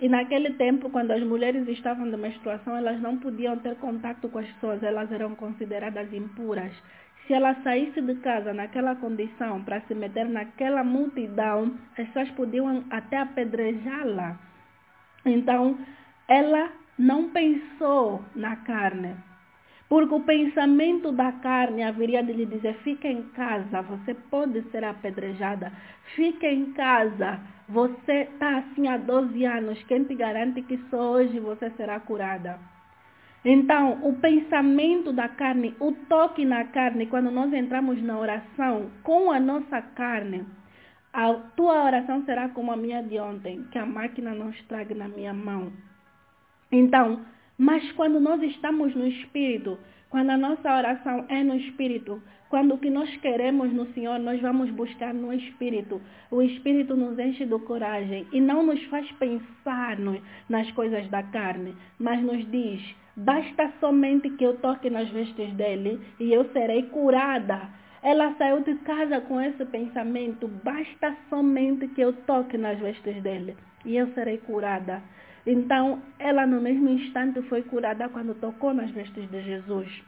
E 0.00 0.08
naquele 0.08 0.54
tempo, 0.54 0.90
quando 0.90 1.12
as 1.12 1.22
mulheres 1.22 1.68
estavam 1.68 2.10
de 2.10 2.16
menstruação, 2.16 2.76
elas 2.76 3.00
não 3.00 3.18
podiam 3.18 3.56
ter 3.58 3.76
contato 3.76 4.28
com 4.28 4.40
as 4.40 4.46
pessoas, 4.54 4.82
elas 4.82 5.12
eram 5.12 5.36
consideradas 5.36 6.12
impuras. 6.12 6.72
Se 7.28 7.32
ela 7.32 7.54
saísse 7.62 8.00
de 8.00 8.16
casa 8.16 8.52
naquela 8.52 8.96
condição 8.96 9.62
para 9.62 9.80
se 9.82 9.94
meter 9.94 10.28
naquela 10.28 10.82
multidão, 10.82 11.78
as 11.96 12.08
pessoas 12.08 12.30
podiam 12.30 12.82
até 12.90 13.18
apedrejá-la. 13.18 14.36
Então, 15.24 15.78
ela 16.26 16.72
não 16.98 17.30
pensou 17.30 18.24
na 18.34 18.56
carne, 18.56 19.14
porque 19.90 20.14
o 20.14 20.20
pensamento 20.20 21.10
da 21.10 21.32
carne 21.32 21.82
haveria 21.82 22.22
de 22.22 22.32
lhe 22.32 22.46
dizer: 22.46 22.74
fica 22.84 23.08
em 23.08 23.24
casa, 23.30 23.82
você 23.82 24.14
pode 24.14 24.62
ser 24.70 24.84
apedrejada. 24.84 25.72
Fica 26.14 26.46
em 26.46 26.72
casa, 26.72 27.40
você 27.68 28.28
está 28.32 28.58
assim 28.58 28.86
há 28.86 28.96
12 28.96 29.44
anos. 29.44 29.82
Quem 29.88 30.04
te 30.04 30.14
garante 30.14 30.62
que 30.62 30.78
só 30.90 31.10
hoje 31.10 31.40
você 31.40 31.70
será 31.70 31.98
curada? 31.98 32.56
Então, 33.44 33.98
o 34.04 34.14
pensamento 34.14 35.12
da 35.12 35.28
carne, 35.28 35.74
o 35.80 35.90
toque 36.08 36.44
na 36.44 36.66
carne, 36.66 37.06
quando 37.06 37.32
nós 37.32 37.52
entramos 37.52 38.00
na 38.00 38.16
oração 38.16 38.92
com 39.02 39.32
a 39.32 39.40
nossa 39.40 39.82
carne, 39.82 40.46
a 41.12 41.34
tua 41.56 41.82
oração 41.82 42.22
será 42.24 42.48
como 42.50 42.70
a 42.70 42.76
minha 42.76 43.02
de 43.02 43.18
ontem, 43.18 43.64
que 43.72 43.78
a 43.78 43.86
máquina 43.86 44.34
não 44.34 44.50
estrague 44.50 44.94
na 44.94 45.08
minha 45.08 45.34
mão. 45.34 45.72
Então, 46.70 47.24
mas 47.60 47.92
quando 47.92 48.18
nós 48.18 48.42
estamos 48.42 48.94
no 48.94 49.06
Espírito, 49.06 49.78
quando 50.08 50.30
a 50.30 50.38
nossa 50.38 50.74
oração 50.74 51.26
é 51.28 51.44
no 51.44 51.54
Espírito, 51.56 52.22
quando 52.48 52.72
o 52.72 52.78
que 52.78 52.88
nós 52.88 53.14
queremos 53.18 53.70
no 53.70 53.84
Senhor, 53.92 54.18
nós 54.18 54.40
vamos 54.40 54.70
buscar 54.70 55.12
no 55.12 55.30
Espírito. 55.30 56.00
O 56.30 56.40
Espírito 56.40 56.96
nos 56.96 57.18
enche 57.18 57.44
de 57.44 57.58
coragem 57.58 58.26
e 58.32 58.40
não 58.40 58.62
nos 58.62 58.82
faz 58.84 59.06
pensar 59.12 59.98
nas 60.48 60.70
coisas 60.72 61.06
da 61.10 61.22
carne, 61.22 61.76
mas 61.98 62.22
nos 62.22 62.50
diz, 62.50 62.80
basta 63.14 63.70
somente 63.78 64.30
que 64.30 64.44
eu 64.44 64.56
toque 64.56 64.88
nas 64.88 65.10
vestes 65.10 65.52
dele 65.52 66.00
e 66.18 66.32
eu 66.32 66.50
serei 66.54 66.84
curada. 66.84 67.68
Ela 68.02 68.34
saiu 68.38 68.62
de 68.62 68.74
casa 68.76 69.20
com 69.20 69.38
esse 69.38 69.66
pensamento, 69.66 70.48
basta 70.64 71.14
somente 71.28 71.88
que 71.88 72.00
eu 72.00 72.14
toque 72.24 72.56
nas 72.56 72.78
vestes 72.78 73.22
dele 73.22 73.54
e 73.84 73.98
eu 73.98 74.06
serei 74.14 74.38
curada. 74.38 75.02
Então, 75.46 76.02
ela 76.18 76.46
no 76.46 76.60
mesmo 76.60 76.88
instante 76.88 77.40
foi 77.42 77.62
curada 77.62 78.08
quando 78.08 78.34
tocou 78.34 78.74
nas 78.74 78.90
vestes 78.90 79.28
de 79.30 79.42
Jesus. 79.42 80.02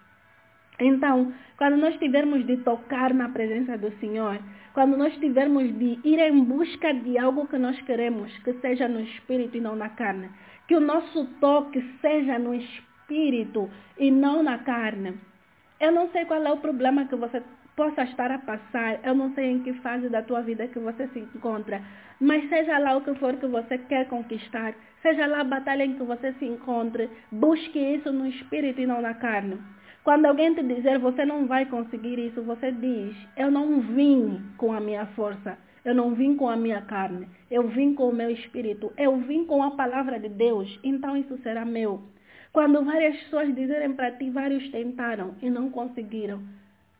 Então, 0.81 1.33
quando 1.57 1.77
nós 1.77 1.97
tivermos 1.99 2.47
de 2.47 2.57
tocar 2.59 3.15
na 3.15 3.29
presença 3.29 3.77
do 3.79 3.91
Senhor, 3.99 4.39
quando 4.75 4.97
nós 4.97 5.15
tivermos 5.19 5.65
de 5.79 5.99
ir 6.05 6.19
em 6.19 6.45
busca 6.45 6.93
de 6.93 7.19
algo 7.19 7.47
que 7.47 7.59
nós 7.59 7.81
queremos, 7.83 8.37
que 8.39 8.53
seja 8.55 8.89
no 8.89 9.01
espírito 9.01 9.57
e 9.57 9.61
não 9.61 9.77
na 9.77 9.91
carne, 9.91 10.29
que 10.67 10.75
o 10.75 10.81
nosso 10.81 11.27
toque 11.41 11.83
seja 12.01 12.39
no 12.39 12.55
espírito 12.55 13.71
e 13.99 14.11
não 14.11 14.43
na 14.43 14.59
carne. 14.59 15.19
Eu 15.79 15.93
não 15.93 16.09
sei 16.11 16.25
qual 16.25 16.43
é 16.43 16.53
o 16.53 16.59
problema 16.59 17.07
que 17.07 17.17
você 17.17 17.43
possa 17.77 18.03
estar 18.03 18.31
a 18.31 18.39
passar, 18.39 19.01
eu 19.05 19.15
não 19.15 19.33
sei 19.35 19.51
em 19.51 19.63
que 19.63 19.73
fase 19.75 20.09
da 20.09 20.23
tua 20.23 20.43
vida 20.43 20.69
que 20.69 20.79
você 20.79 21.07
se 21.09 21.21
encontra, 21.21 21.83
mas 22.21 22.49
seja 22.49 22.79
lá 22.79 22.97
o 22.97 23.01
que 23.03 23.15
for 23.15 23.35
que 23.37 23.47
você 23.47 23.79
quer 23.79 24.07
conquistar, 24.09 24.75
seja 25.01 25.27
lá 25.27 25.41
a 25.41 25.45
batalha 25.45 25.85
em 25.85 25.95
que 25.95 26.03
você 26.03 26.33
se 26.35 26.45
encontre, 26.45 27.09
busque 27.31 27.79
isso 27.79 28.13
no 28.13 28.27
espírito 28.27 28.81
e 28.81 28.87
não 28.87 29.01
na 29.01 29.15
carne. 29.15 29.59
Quando 30.05 30.27
alguém 30.27 30.55
te 30.55 30.63
dizer 30.63 30.99
você 30.99 31.25
não 31.25 31.47
vai 31.47 31.67
conseguir 31.67 32.19
isso, 32.19 32.43
você 32.43 32.73
diz, 32.73 33.17
eu 33.37 33.51
não 33.51 33.81
vim 33.81 34.43
com 34.59 34.73
a 34.73 34.81
minha 34.81 35.07
força, 35.07 35.57
eu 35.85 35.95
não 35.95 36.15
vim 36.15 36.37
com 36.37 36.49
a 36.49 36.57
minha 36.57 36.83
carne, 36.83 37.27
eu 37.51 37.69
vim 37.69 37.95
com 37.95 38.09
o 38.09 38.15
meu 38.15 38.31
espírito, 38.31 38.93
eu 38.99 39.17
vim 39.17 39.47
com 39.47 39.63
a 39.63 39.73
palavra 39.73 40.21
de 40.21 40.29
Deus, 40.29 40.79
então 40.85 41.17
isso 41.17 41.39
será 41.39 41.65
meu. 41.65 42.03
Quando 42.53 42.85
várias 42.85 43.17
pessoas 43.23 43.55
dizerem 43.55 43.95
para 43.95 44.13
ti, 44.13 44.29
vários 44.29 44.69
tentaram 44.71 45.35
e 45.41 45.49
não 45.49 45.71
conseguiram, 45.71 46.43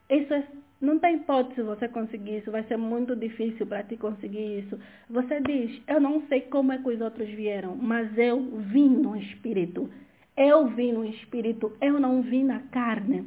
isso 0.09 0.33
é, 0.35 0.45
não 0.83 0.99
tem 0.99 1.15
hipótese 1.15 1.63
você 1.63 1.87
conseguir 1.87 2.39
isso, 2.39 2.51
vai 2.51 2.65
ser 2.65 2.77
muito 2.77 3.15
difícil 3.15 3.65
para 3.65 3.85
ti 3.85 3.97
conseguir 3.97 4.59
isso. 4.59 4.77
Você 5.09 5.41
diz, 5.41 5.81
eu 5.87 6.01
não 6.01 6.23
sei 6.27 6.41
como 6.41 6.73
é 6.73 6.79
que 6.79 6.89
os 6.89 7.01
outros 7.01 7.29
vieram, 7.29 7.77
mas 7.77 8.19
eu 8.19 8.41
vim 8.73 8.89
no 8.89 9.17
Espírito. 9.17 9.89
Eu 10.37 10.67
vim 10.67 10.93
no 10.93 11.05
Espírito, 11.05 11.73
eu 11.81 12.01
não 12.01 12.21
vim 12.21 12.43
na 12.43 12.59
carne. 12.73 13.25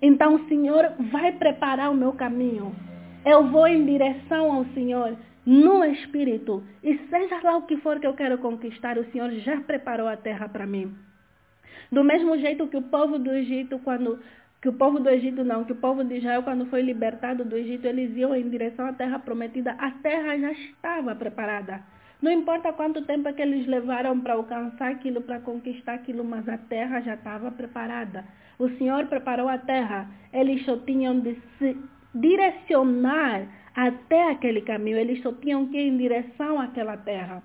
Então 0.00 0.36
o 0.36 0.48
Senhor 0.48 0.92
vai 1.12 1.32
preparar 1.32 1.90
o 1.90 1.94
meu 1.94 2.12
caminho. 2.14 2.74
Eu 3.24 3.48
vou 3.48 3.66
em 3.66 3.84
direção 3.84 4.50
ao 4.50 4.64
Senhor 4.66 5.14
no 5.44 5.84
Espírito. 5.84 6.62
E 6.82 6.96
seja 7.10 7.38
lá 7.42 7.58
o 7.58 7.66
que 7.66 7.76
for 7.78 8.00
que 8.00 8.06
eu 8.06 8.14
quero 8.14 8.38
conquistar, 8.38 8.96
o 8.96 9.04
Senhor 9.12 9.30
já 9.40 9.60
preparou 9.60 10.08
a 10.08 10.16
terra 10.16 10.48
para 10.48 10.66
mim. 10.66 10.94
Do 11.92 12.02
mesmo 12.02 12.38
jeito 12.38 12.66
que 12.66 12.76
o 12.76 12.82
povo 12.82 13.18
do 13.18 13.30
Egito, 13.30 13.78
quando 13.80 14.18
que 14.60 14.68
o 14.68 14.72
povo 14.72 14.98
do 14.98 15.08
Egito 15.08 15.44
não, 15.44 15.64
que 15.64 15.72
o 15.72 15.76
povo 15.76 16.02
de 16.02 16.16
Israel, 16.16 16.42
quando 16.42 16.66
foi 16.66 16.82
libertado 16.82 17.44
do 17.44 17.56
Egito, 17.56 17.86
eles 17.86 18.16
iam 18.16 18.34
em 18.34 18.48
direção 18.48 18.86
à 18.86 18.92
terra 18.92 19.18
prometida. 19.18 19.72
A 19.78 19.90
terra 19.90 20.38
já 20.38 20.52
estava 20.52 21.14
preparada. 21.14 21.82
Não 22.20 22.32
importa 22.32 22.72
quanto 22.72 23.04
tempo 23.04 23.28
é 23.28 23.32
que 23.32 23.42
eles 23.42 23.66
levaram 23.66 24.18
para 24.20 24.34
alcançar 24.34 24.90
aquilo, 24.90 25.20
para 25.20 25.40
conquistar 25.40 25.94
aquilo, 25.94 26.24
mas 26.24 26.48
a 26.48 26.56
terra 26.56 27.00
já 27.02 27.14
estava 27.14 27.50
preparada. 27.50 28.24
O 28.58 28.70
Senhor 28.70 29.06
preparou 29.06 29.48
a 29.48 29.58
terra. 29.58 30.08
Eles 30.32 30.64
só 30.64 30.78
tinham 30.78 31.20
de 31.20 31.36
se 31.58 31.76
direcionar 32.14 33.46
até 33.74 34.30
aquele 34.30 34.62
caminho. 34.62 34.96
Eles 34.96 35.22
só 35.22 35.32
tinham 35.32 35.66
que 35.66 35.76
ir 35.76 35.88
em 35.88 35.98
direção 35.98 36.58
àquela 36.58 36.96
terra. 36.96 37.42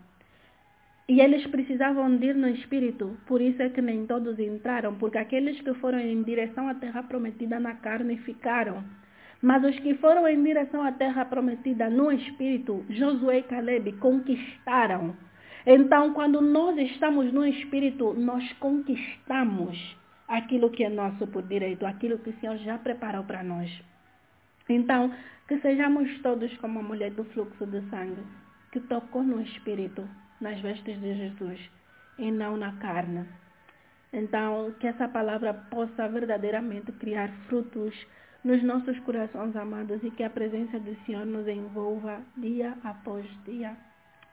E 1.11 1.19
eles 1.19 1.45
precisavam 1.47 2.15
de 2.15 2.27
ir 2.27 2.35
no 2.35 2.47
Espírito, 2.47 3.17
por 3.27 3.41
isso 3.41 3.61
é 3.61 3.67
que 3.67 3.81
nem 3.81 4.05
todos 4.05 4.39
entraram, 4.39 4.95
porque 4.95 5.17
aqueles 5.17 5.59
que 5.59 5.73
foram 5.73 5.99
em 5.99 6.23
direção 6.23 6.69
à 6.69 6.73
terra 6.73 7.03
prometida 7.03 7.59
na 7.59 7.75
carne 7.75 8.15
ficaram. 8.19 8.81
Mas 9.41 9.61
os 9.61 9.77
que 9.79 9.93
foram 9.95 10.25
em 10.25 10.41
direção 10.41 10.81
à 10.81 10.93
terra 10.93 11.25
prometida 11.25 11.89
no 11.89 12.13
Espírito, 12.13 12.85
Josué 12.89 13.39
e 13.39 13.43
Caleb, 13.43 13.91
conquistaram. 13.97 15.13
Então, 15.65 16.13
quando 16.13 16.39
nós 16.39 16.77
estamos 16.77 17.33
no 17.33 17.45
Espírito, 17.45 18.13
nós 18.13 18.49
conquistamos 18.53 19.97
aquilo 20.29 20.69
que 20.69 20.85
é 20.85 20.89
nosso 20.89 21.27
por 21.27 21.43
direito, 21.43 21.85
aquilo 21.85 22.19
que 22.19 22.29
o 22.29 22.39
Senhor 22.39 22.55
já 22.59 22.77
preparou 22.77 23.25
para 23.25 23.43
nós. 23.43 23.69
Então, 24.69 25.11
que 25.45 25.59
sejamos 25.59 26.21
todos 26.21 26.55
como 26.59 26.79
a 26.79 26.83
mulher 26.83 27.11
do 27.11 27.25
fluxo 27.25 27.65
de 27.65 27.81
sangue 27.89 28.23
que 28.71 28.79
tocou 28.79 29.23
no 29.23 29.41
Espírito, 29.41 30.07
nas 30.39 30.59
vestes 30.61 30.99
de 30.99 31.15
Jesus, 31.15 31.59
e 32.17 32.31
não 32.31 32.57
na 32.57 32.73
carne. 32.77 33.25
Então, 34.13 34.73
que 34.79 34.87
essa 34.87 35.07
palavra 35.07 35.53
possa 35.53 36.07
verdadeiramente 36.07 36.91
criar 36.93 37.29
frutos 37.47 37.95
nos 38.43 38.61
nossos 38.63 38.97
corações 38.99 39.55
amados 39.55 40.03
e 40.03 40.11
que 40.11 40.23
a 40.23 40.29
presença 40.29 40.79
do 40.79 40.95
Senhor 41.05 41.25
nos 41.25 41.47
envolva 41.47 42.21
dia 42.37 42.75
após 42.83 43.25
dia. 43.45 43.77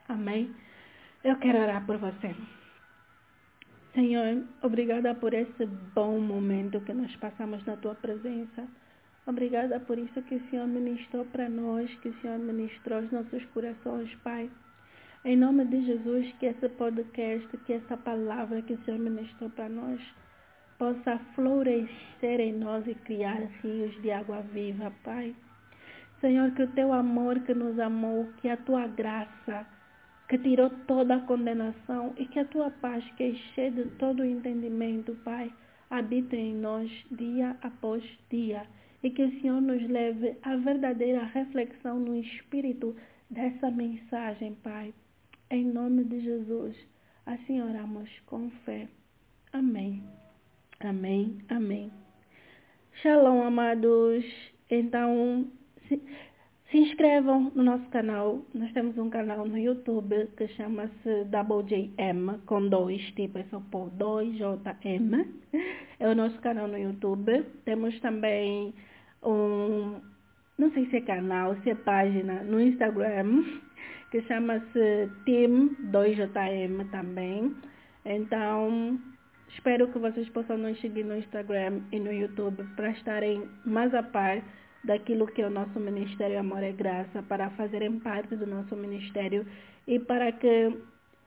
Amém. 0.09 0.55
Eu 1.23 1.37
quero 1.37 1.59
orar 1.59 1.85
por 1.85 1.99
você. 1.99 2.35
Senhor, 3.95 4.45
obrigada 4.63 5.15
por 5.15 5.35
esse 5.35 5.67
bom 5.95 6.19
momento 6.21 6.81
que 6.81 6.93
nós 6.93 7.15
passamos 7.17 7.65
na 7.65 7.77
tua 7.77 7.95
presença. 7.95 8.67
Obrigada 9.29 9.79
por 9.81 9.99
isso 9.99 10.23
que 10.23 10.37
o 10.37 10.49
Senhor 10.49 10.67
ministrou 10.67 11.23
para 11.27 11.51
nós, 11.51 11.95
que 11.97 12.09
o 12.09 12.21
Senhor 12.23 12.39
ministrou 12.39 12.99
aos 12.99 13.13
nossos 13.13 13.45
corações, 13.53 14.15
Pai. 14.25 14.51
Em 15.23 15.37
nome 15.37 15.67
de 15.67 15.85
Jesus, 15.85 16.33
que 16.41 16.47
esse 16.47 16.67
podcast, 16.71 17.47
que 17.67 17.75
essa 17.75 17.95
palavra 17.99 18.63
que 18.63 18.73
o 18.73 18.85
Senhor 18.85 18.99
ministrou 18.99 19.51
para 19.51 19.69
nós, 19.69 20.01
possa 20.79 21.19
florescer 21.35 22.41
em 22.41 22.55
nós 22.55 22.87
e 22.87 22.95
criar 22.95 23.43
rios 23.63 24.01
de 24.01 24.11
água 24.11 24.41
viva, 24.41 24.91
Pai. 25.05 25.37
Senhor, 26.23 26.51
que 26.53 26.63
o 26.63 26.73
teu 26.73 26.91
amor 26.91 27.39
que 27.41 27.53
nos 27.53 27.79
amou, 27.79 28.31
que 28.39 28.49
a 28.49 28.57
tua 28.57 28.87
graça, 28.87 29.67
que 30.27 30.39
tirou 30.39 30.71
toda 30.87 31.17
a 31.17 31.21
condenação 31.27 32.15
e 32.17 32.25
que 32.25 32.39
a 32.39 32.47
tua 32.47 32.71
paz, 32.71 33.05
que 33.19 33.25
excede 33.25 33.91
todo 33.99 34.21
o 34.21 34.25
entendimento, 34.25 35.15
Pai, 35.23 35.53
habite 35.91 36.35
em 36.35 36.55
nós 36.55 36.91
dia 37.11 37.55
após 37.61 38.03
dia 38.31 38.67
e 39.03 39.11
que 39.11 39.23
o 39.23 39.41
Senhor 39.41 39.61
nos 39.61 39.83
leve 39.89 40.37
à 40.43 40.57
verdadeira 40.57 41.25
reflexão 41.25 41.99
no 41.99 42.17
espírito 42.17 42.97
dessa 43.31 43.71
mensagem, 43.71 44.55
Pai. 44.63 44.93
Em 45.51 45.65
nome 45.65 46.05
de 46.05 46.21
Jesus, 46.21 46.77
assim 47.25 47.61
oramos 47.61 48.11
com 48.27 48.51
fé. 48.65 48.89
Amém. 49.53 50.03
Amém. 50.81 51.39
Amém. 51.49 51.91
Shalom, 53.03 53.43
amados. 53.43 54.25
Então, 54.71 55.47
se, 55.89 56.03
se 56.71 56.79
inscrevam 56.79 57.51
no 57.55 57.63
nosso 57.63 57.89
canal. 57.91 58.43
Nós 58.53 58.73
temos 58.73 58.99
um 58.99 59.09
canal 59.09 59.47
no 59.47 59.57
YouTube 59.57 60.29
que 60.37 60.49
chama-se 60.49 61.25
WJM, 61.25 62.41
com 62.45 62.69
dois, 62.69 63.01
tipo, 63.13 63.39
é 63.39 63.45
só 63.45 63.61
por 63.71 63.91
2JM. 63.93 65.27
É 66.01 66.09
o 66.09 66.15
nosso 66.15 66.39
canal 66.41 66.69
no 66.69 66.79
YouTube. 66.79 67.45
Temos 67.65 67.99
também 68.01 68.73
um, 69.23 70.01
não 70.59 70.71
sei 70.73 70.87
se 70.87 70.97
é 70.97 71.01
canal, 71.01 71.57
se 71.63 71.71
é 71.71 71.75
página 71.75 72.43
no 72.43 72.61
Instagram, 72.61 73.45
que 74.11 74.23
chama-se 74.23 75.11
Team2JM 75.27 76.91
também. 76.91 77.55
Então, 78.05 78.99
espero 79.49 79.89
que 79.89 79.99
vocês 79.99 80.29
possam 80.31 80.59
nos 80.59 80.81
seguir 80.81 81.05
no 81.05 81.17
Instagram 81.17 81.81
e 81.93 81.99
no 81.99 82.13
YouTube 82.13 82.65
para 82.77 82.91
estarem 82.91 83.49
mais 83.65 83.95
a 83.95 84.03
par 84.03 84.43
daquilo 84.85 85.27
que 85.27 85.43
é 85.43 85.47
o 85.47 85.51
nosso 85.51 85.79
Ministério 85.79 86.39
Amor 86.39 86.63
e 86.63 86.73
Graça, 86.73 87.23
para 87.23 87.51
fazerem 87.51 87.99
parte 87.99 88.37
do 88.37 88.47
nosso 88.47 88.75
ministério 88.77 89.47
e 89.87 89.99
para 89.99 90.33
que 90.33 90.73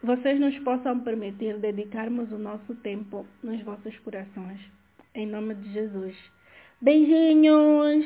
vocês 0.04 0.40
nos 0.40 0.58
possam 0.60 1.00
permitir 1.02 1.60
dedicarmos 1.60 2.32
o 2.32 2.38
nosso 2.38 2.74
tempo 2.76 3.26
nos 3.44 3.62
vossos 3.64 3.98
corações. 4.00 4.60
Em 5.14 5.28
nome 5.28 5.54
de 5.56 5.74
Jesus. 5.74 6.41
Beijinhos! 6.82 8.06